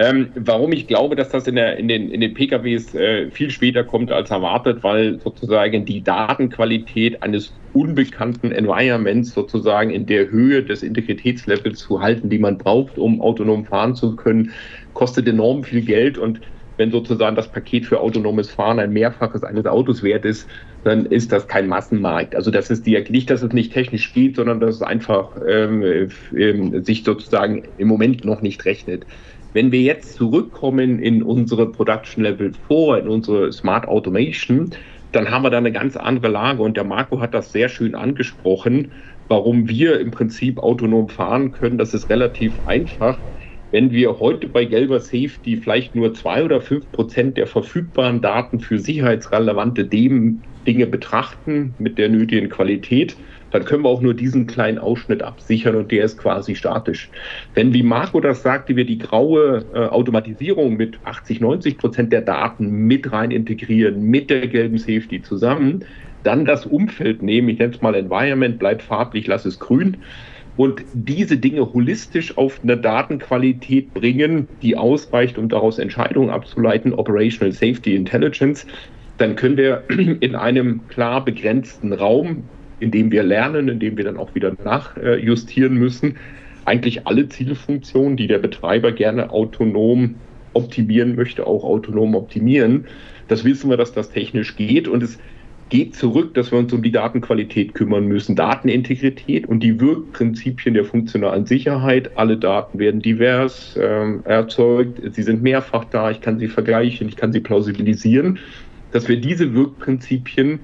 Ähm, 0.00 0.30
warum 0.34 0.72
ich 0.72 0.86
glaube, 0.86 1.14
dass 1.14 1.28
das 1.28 1.46
in, 1.46 1.56
der, 1.56 1.76
in, 1.76 1.86
den, 1.86 2.10
in 2.10 2.22
den 2.22 2.32
PKWs 2.32 2.94
äh, 2.94 3.30
viel 3.30 3.50
später 3.50 3.84
kommt 3.84 4.10
als 4.10 4.30
erwartet, 4.30 4.82
weil 4.82 5.20
sozusagen 5.20 5.84
die 5.84 6.02
Datenqualität 6.02 7.22
eines 7.22 7.52
unbekannten 7.74 8.50
Environments 8.50 9.34
sozusagen 9.34 9.90
in 9.90 10.06
der 10.06 10.30
Höhe 10.30 10.62
des 10.62 10.82
Integritätslevels 10.82 11.80
zu 11.80 12.00
halten, 12.00 12.30
die 12.30 12.38
man 12.38 12.56
braucht, 12.56 12.96
um 12.96 13.20
autonom 13.20 13.66
fahren 13.66 13.94
zu 13.94 14.16
können, 14.16 14.52
kostet 14.94 15.28
enorm 15.28 15.64
viel 15.64 15.82
Geld 15.82 16.16
und 16.16 16.40
wenn 16.78 16.90
sozusagen 16.90 17.36
das 17.36 17.52
Paket 17.52 17.84
für 17.84 18.00
autonomes 18.00 18.50
Fahren 18.50 18.78
ein 18.78 18.94
Mehrfaches 18.94 19.44
eines 19.44 19.66
Autos 19.66 20.02
wert 20.02 20.24
ist, 20.24 20.48
dann 20.82 21.04
ist 21.04 21.30
das 21.30 21.46
kein 21.46 21.68
Massenmarkt. 21.68 22.34
Also 22.34 22.50
das 22.50 22.70
ist 22.70 22.86
die, 22.86 22.98
nicht, 23.10 23.28
dass 23.28 23.42
es 23.42 23.52
nicht 23.52 23.74
technisch 23.74 24.14
geht, 24.14 24.36
sondern 24.36 24.60
dass 24.60 24.76
es 24.76 24.82
einfach 24.82 25.36
ähm, 25.46 26.08
ähm, 26.34 26.82
sich 26.82 27.04
sozusagen 27.04 27.64
im 27.76 27.86
Moment 27.86 28.24
noch 28.24 28.40
nicht 28.40 28.64
rechnet. 28.64 29.04
Wenn 29.52 29.72
wir 29.72 29.80
jetzt 29.80 30.14
zurückkommen 30.14 30.98
in 31.00 31.22
unsere 31.22 31.72
Production 31.72 32.22
Level 32.22 32.52
4, 32.52 32.98
in 32.98 33.08
unsere 33.08 33.52
Smart 33.52 33.86
Automation, 33.88 34.70
dann 35.12 35.30
haben 35.30 35.42
wir 35.42 35.50
da 35.50 35.58
eine 35.58 35.72
ganz 35.72 35.96
andere 35.96 36.28
Lage. 36.28 36.62
Und 36.62 36.76
der 36.76 36.84
Marco 36.84 37.20
hat 37.20 37.34
das 37.34 37.50
sehr 37.52 37.68
schön 37.68 37.94
angesprochen, 37.94 38.92
warum 39.28 39.68
wir 39.68 39.98
im 40.00 40.10
Prinzip 40.12 40.58
autonom 40.60 41.08
fahren 41.08 41.50
können. 41.52 41.78
Das 41.78 41.94
ist 41.94 42.08
relativ 42.10 42.60
einfach. 42.64 43.22
Wenn 43.72 43.90
wir 43.92 44.18
heute 44.18 44.48
bei 44.48 44.64
gelber 44.64 45.00
Safety 45.00 45.56
vielleicht 45.56 45.94
nur 45.94 46.14
zwei 46.14 46.44
oder 46.44 46.60
fünf 46.60 46.90
Prozent 46.90 47.36
der 47.36 47.46
verfügbaren 47.46 48.20
Daten 48.20 48.60
für 48.60 48.78
sicherheitsrelevante 48.78 49.84
Dinge 49.84 50.86
betrachten 50.86 51.74
mit 51.78 51.98
der 51.98 52.08
nötigen 52.08 52.48
Qualität, 52.48 53.16
dann 53.50 53.64
können 53.64 53.84
wir 53.84 53.88
auch 53.88 54.00
nur 54.00 54.14
diesen 54.14 54.46
kleinen 54.46 54.78
Ausschnitt 54.78 55.22
absichern 55.22 55.76
und 55.76 55.90
der 55.90 56.04
ist 56.04 56.18
quasi 56.18 56.54
statisch. 56.54 57.10
Wenn, 57.54 57.72
wie 57.74 57.82
Marco 57.82 58.20
das 58.20 58.42
sagte, 58.42 58.76
wir 58.76 58.84
die 58.84 58.98
graue 58.98 59.64
äh, 59.74 59.78
Automatisierung 59.86 60.76
mit 60.76 60.98
80, 61.04 61.40
90 61.40 61.78
Prozent 61.78 62.12
der 62.12 62.22
Daten 62.22 62.70
mit 62.70 63.10
rein 63.12 63.30
integrieren, 63.30 64.02
mit 64.02 64.30
der 64.30 64.48
gelben 64.48 64.78
Safety 64.78 65.22
zusammen, 65.22 65.84
dann 66.22 66.44
das 66.44 66.66
Umfeld 66.66 67.22
nehmen, 67.22 67.48
ich 67.48 67.58
nenne 67.58 67.74
es 67.74 67.80
mal 67.80 67.94
Environment, 67.94 68.58
bleibt 68.58 68.82
farblich, 68.82 69.26
lass 69.26 69.44
es 69.44 69.58
grün, 69.58 69.98
und 70.56 70.84
diese 70.92 71.38
Dinge 71.38 71.72
holistisch 71.72 72.36
auf 72.36 72.60
eine 72.62 72.76
Datenqualität 72.76 73.94
bringen, 73.94 74.46
die 74.60 74.76
ausreicht, 74.76 75.38
um 75.38 75.48
daraus 75.48 75.78
Entscheidungen 75.78 76.28
abzuleiten, 76.28 76.92
Operational 76.92 77.52
Safety 77.52 77.94
Intelligence, 77.94 78.66
dann 79.16 79.36
können 79.36 79.56
wir 79.56 79.84
in 80.20 80.34
einem 80.34 80.86
klar 80.88 81.24
begrenzten 81.24 81.92
Raum 81.92 82.44
indem 82.80 83.10
wir 83.10 83.22
lernen, 83.22 83.68
indem 83.68 83.96
wir 83.96 84.04
dann 84.04 84.16
auch 84.16 84.34
wieder 84.34 84.52
nachjustieren 84.64 85.74
müssen, 85.74 86.16
eigentlich 86.64 87.06
alle 87.06 87.28
Zielfunktionen, 87.28 88.16
die 88.16 88.26
der 88.26 88.38
Betreiber 88.38 88.92
gerne 88.92 89.30
autonom 89.30 90.16
optimieren 90.52 91.14
möchte, 91.14 91.46
auch 91.46 91.64
autonom 91.64 92.14
optimieren. 92.14 92.86
Das 93.28 93.44
wissen 93.44 93.70
wir, 93.70 93.76
dass 93.76 93.92
das 93.92 94.10
technisch 94.10 94.56
geht 94.56 94.88
und 94.88 95.02
es 95.02 95.18
geht 95.70 95.94
zurück, 95.94 96.34
dass 96.34 96.50
wir 96.50 96.58
uns 96.58 96.72
um 96.72 96.82
die 96.82 96.90
Datenqualität 96.90 97.74
kümmern 97.74 98.06
müssen, 98.06 98.34
Datenintegrität 98.34 99.46
und 99.46 99.60
die 99.60 99.80
Wirkprinzipien 99.80 100.74
der 100.74 100.84
funktionalen 100.84 101.46
Sicherheit. 101.46 102.10
Alle 102.16 102.36
Daten 102.36 102.78
werden 102.78 103.00
divers 103.00 103.76
äh, 103.76 104.18
erzeugt, 104.24 105.00
sie 105.14 105.22
sind 105.22 105.42
mehrfach 105.42 105.84
da, 105.84 106.10
ich 106.10 106.20
kann 106.20 106.40
sie 106.40 106.48
vergleichen, 106.48 107.08
ich 107.08 107.16
kann 107.16 107.32
sie 107.32 107.40
plausibilisieren, 107.40 108.40
dass 108.90 109.08
wir 109.08 109.20
diese 109.20 109.54
Wirkprinzipien 109.54 110.58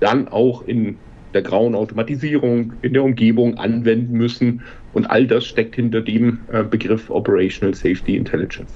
dann 0.00 0.26
auch 0.28 0.66
in 0.66 0.98
der 1.34 1.42
grauen 1.42 1.74
Automatisierung 1.74 2.72
in 2.82 2.92
der 2.92 3.04
Umgebung 3.04 3.58
anwenden 3.58 4.14
müssen. 4.14 4.62
Und 4.92 5.06
all 5.06 5.26
das 5.26 5.46
steckt 5.46 5.76
hinter 5.76 6.00
dem 6.00 6.40
äh, 6.52 6.62
Begriff 6.62 7.10
Operational 7.10 7.74
Safety 7.74 8.16
Intelligence. 8.16 8.70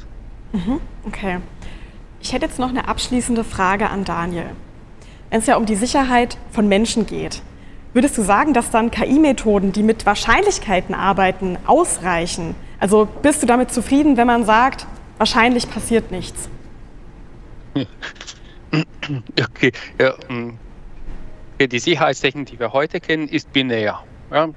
Mhm, 0.53 0.81
okay. 1.05 1.39
Ich 2.21 2.33
hätte 2.33 2.47
jetzt 2.47 2.59
noch 2.59 2.69
eine 2.69 2.89
abschließende 2.89 3.43
Frage 3.43 3.91
an 3.91 4.05
Daniel. 4.05 4.51
Wenn 5.31 5.41
es 5.41 5.47
ja 5.47 5.57
um 5.57 5.67
die 5.67 5.77
Sicherheit 5.77 6.37
von 6.51 6.69
Menschen 6.69 7.07
geht, 7.07 7.43
würdest 7.95 8.17
du 8.19 8.23
sagen, 8.23 8.53
dass 8.53 8.71
dann 8.71 8.91
KI-Methoden, 8.91 9.73
die 9.73 9.83
mit 9.83 10.07
Wahrscheinlichkeiten 10.07 10.95
arbeiten, 10.95 11.57
ausreichen? 11.67 12.55
Also 12.79 13.09
bist 13.23 13.43
du 13.43 13.47
damit 13.47 13.73
zufrieden, 13.73 14.17
wenn 14.17 14.27
man 14.27 14.45
sagt, 14.45 14.87
wahrscheinlich 15.19 15.69
passiert 15.69 16.11
nichts? 16.11 16.49
Okay, 19.39 19.73
ja, 20.01 20.15
mm, 21.67 21.69
die 21.69 21.79
Sicherheitstechnik, 21.79 22.47
die 22.47 22.59
wir 22.59 22.73
heute 22.73 23.01
kennen, 23.01 23.29
ist 23.29 23.53
binär. 23.53 24.03
Ja? 24.31 24.49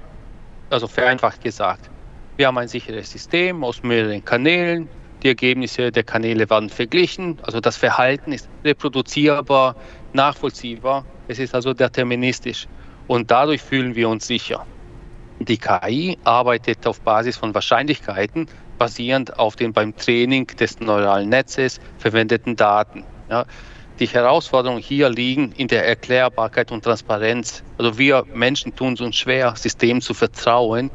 Also 0.70 0.88
vereinfacht 0.88 1.42
gesagt. 1.42 1.90
Wir 2.36 2.48
haben 2.48 2.58
ein 2.58 2.68
sicheres 2.68 3.10
System 3.10 3.64
aus 3.64 3.82
mehreren 3.82 4.24
Kanälen. 4.24 4.88
Die 5.22 5.28
Ergebnisse 5.28 5.90
der 5.90 6.02
Kanäle 6.02 6.48
werden 6.50 6.68
verglichen. 6.68 7.38
Also 7.42 7.60
das 7.60 7.76
Verhalten 7.76 8.32
ist 8.32 8.48
reproduzierbar, 8.64 9.74
nachvollziehbar. 10.12 11.04
Es 11.28 11.38
ist 11.38 11.54
also 11.54 11.72
deterministisch. 11.72 12.66
Und 13.06 13.30
dadurch 13.30 13.62
fühlen 13.62 13.94
wir 13.94 14.08
uns 14.08 14.26
sicher. 14.26 14.66
Die 15.40 15.58
KI 15.58 16.18
arbeitet 16.24 16.86
auf 16.86 17.00
Basis 17.00 17.36
von 17.36 17.54
Wahrscheinlichkeiten, 17.54 18.46
basierend 18.78 19.38
auf 19.38 19.56
den 19.56 19.72
beim 19.72 19.94
Training 19.96 20.46
des 20.46 20.80
neuralen 20.80 21.28
Netzes 21.28 21.80
verwendeten 21.98 22.56
Daten. 22.56 23.04
Ja, 23.30 23.44
die 23.98 24.06
Herausforderungen 24.06 24.80
hier 24.80 25.08
liegen 25.08 25.52
in 25.52 25.68
der 25.68 25.86
Erklärbarkeit 25.86 26.70
und 26.70 26.84
Transparenz. 26.84 27.62
Also 27.78 27.98
wir 27.98 28.24
Menschen 28.34 28.74
tun 28.74 28.94
es 28.94 29.00
uns 29.00 29.16
schwer, 29.16 29.54
Systemen 29.56 30.02
zu 30.02 30.12
vertrauen, 30.12 30.90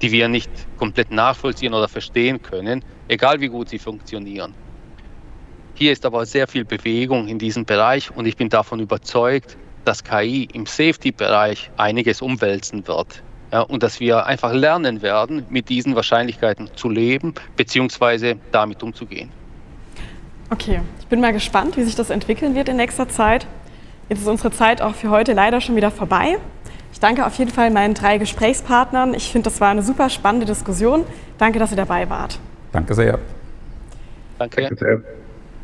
die 0.00 0.10
wir 0.10 0.28
nicht 0.28 0.50
komplett 0.78 1.10
nachvollziehen 1.10 1.74
oder 1.74 1.88
verstehen 1.88 2.42
können, 2.42 2.84
egal 3.08 3.40
wie 3.40 3.48
gut 3.48 3.68
sie 3.68 3.78
funktionieren. 3.78 4.54
Hier 5.74 5.92
ist 5.92 6.04
aber 6.04 6.26
sehr 6.26 6.48
viel 6.48 6.64
Bewegung 6.64 7.28
in 7.28 7.38
diesem 7.38 7.64
Bereich 7.64 8.10
und 8.14 8.26
ich 8.26 8.36
bin 8.36 8.48
davon 8.48 8.80
überzeugt, 8.80 9.56
dass 9.84 10.02
KI 10.02 10.48
im 10.52 10.66
Safety-Bereich 10.66 11.70
einiges 11.76 12.22
umwälzen 12.22 12.86
wird. 12.86 13.22
Ja, 13.52 13.60
und 13.60 13.82
dass 13.82 14.00
wir 14.00 14.26
einfach 14.26 14.52
lernen 14.52 15.02
werden, 15.02 15.44
mit 15.50 15.68
diesen 15.68 15.94
Wahrscheinlichkeiten 15.94 16.70
zu 16.74 16.88
leben 16.88 17.34
bzw. 17.56 18.36
damit 18.50 18.82
umzugehen. 18.82 19.30
Okay, 20.52 20.82
ich 21.00 21.06
bin 21.06 21.18
mal 21.22 21.32
gespannt, 21.32 21.78
wie 21.78 21.82
sich 21.82 21.94
das 21.94 22.10
entwickeln 22.10 22.54
wird 22.54 22.68
in 22.68 22.76
nächster 22.76 23.08
Zeit. 23.08 23.46
Jetzt 24.10 24.20
ist 24.20 24.28
unsere 24.28 24.50
Zeit 24.50 24.82
auch 24.82 24.94
für 24.94 25.08
heute 25.08 25.32
leider 25.32 25.62
schon 25.62 25.76
wieder 25.76 25.90
vorbei. 25.90 26.36
Ich 26.92 27.00
danke 27.00 27.24
auf 27.24 27.34
jeden 27.36 27.50
Fall 27.50 27.70
meinen 27.70 27.94
drei 27.94 28.18
Gesprächspartnern. 28.18 29.14
Ich 29.14 29.32
finde, 29.32 29.48
das 29.48 29.62
war 29.62 29.70
eine 29.70 29.82
super 29.82 30.10
spannende 30.10 30.44
Diskussion. 30.44 31.04
Danke, 31.38 31.58
dass 31.58 31.70
ihr 31.70 31.78
dabei 31.78 32.10
wart. 32.10 32.38
Danke 32.70 32.92
sehr. 32.92 33.18
Danke. 34.38 34.60
Danke 34.60 34.76
sehr. 34.76 35.00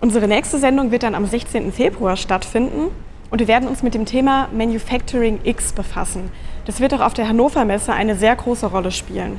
Unsere 0.00 0.26
nächste 0.26 0.56
Sendung 0.56 0.90
wird 0.90 1.02
dann 1.02 1.14
am 1.14 1.26
16. 1.26 1.70
Februar 1.70 2.16
stattfinden 2.16 2.90
und 3.28 3.40
wir 3.40 3.48
werden 3.48 3.68
uns 3.68 3.82
mit 3.82 3.92
dem 3.92 4.06
Thema 4.06 4.48
Manufacturing 4.56 5.40
X 5.44 5.74
befassen. 5.74 6.30
Das 6.64 6.80
wird 6.80 6.94
auch 6.94 7.00
auf 7.00 7.12
der 7.12 7.28
Hannover 7.28 7.66
Messe 7.66 7.92
eine 7.92 8.14
sehr 8.14 8.34
große 8.34 8.64
Rolle 8.64 8.90
spielen. 8.90 9.38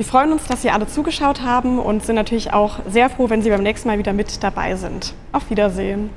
Wir 0.00 0.06
freuen 0.06 0.32
uns, 0.32 0.46
dass 0.46 0.62
Sie 0.62 0.70
alle 0.70 0.86
zugeschaut 0.86 1.42
haben 1.42 1.78
und 1.78 2.06
sind 2.06 2.14
natürlich 2.14 2.54
auch 2.54 2.78
sehr 2.88 3.10
froh, 3.10 3.28
wenn 3.28 3.42
Sie 3.42 3.50
beim 3.50 3.62
nächsten 3.62 3.86
Mal 3.86 3.98
wieder 3.98 4.14
mit 4.14 4.42
dabei 4.42 4.74
sind. 4.74 5.12
Auf 5.30 5.50
Wiedersehen. 5.50 6.08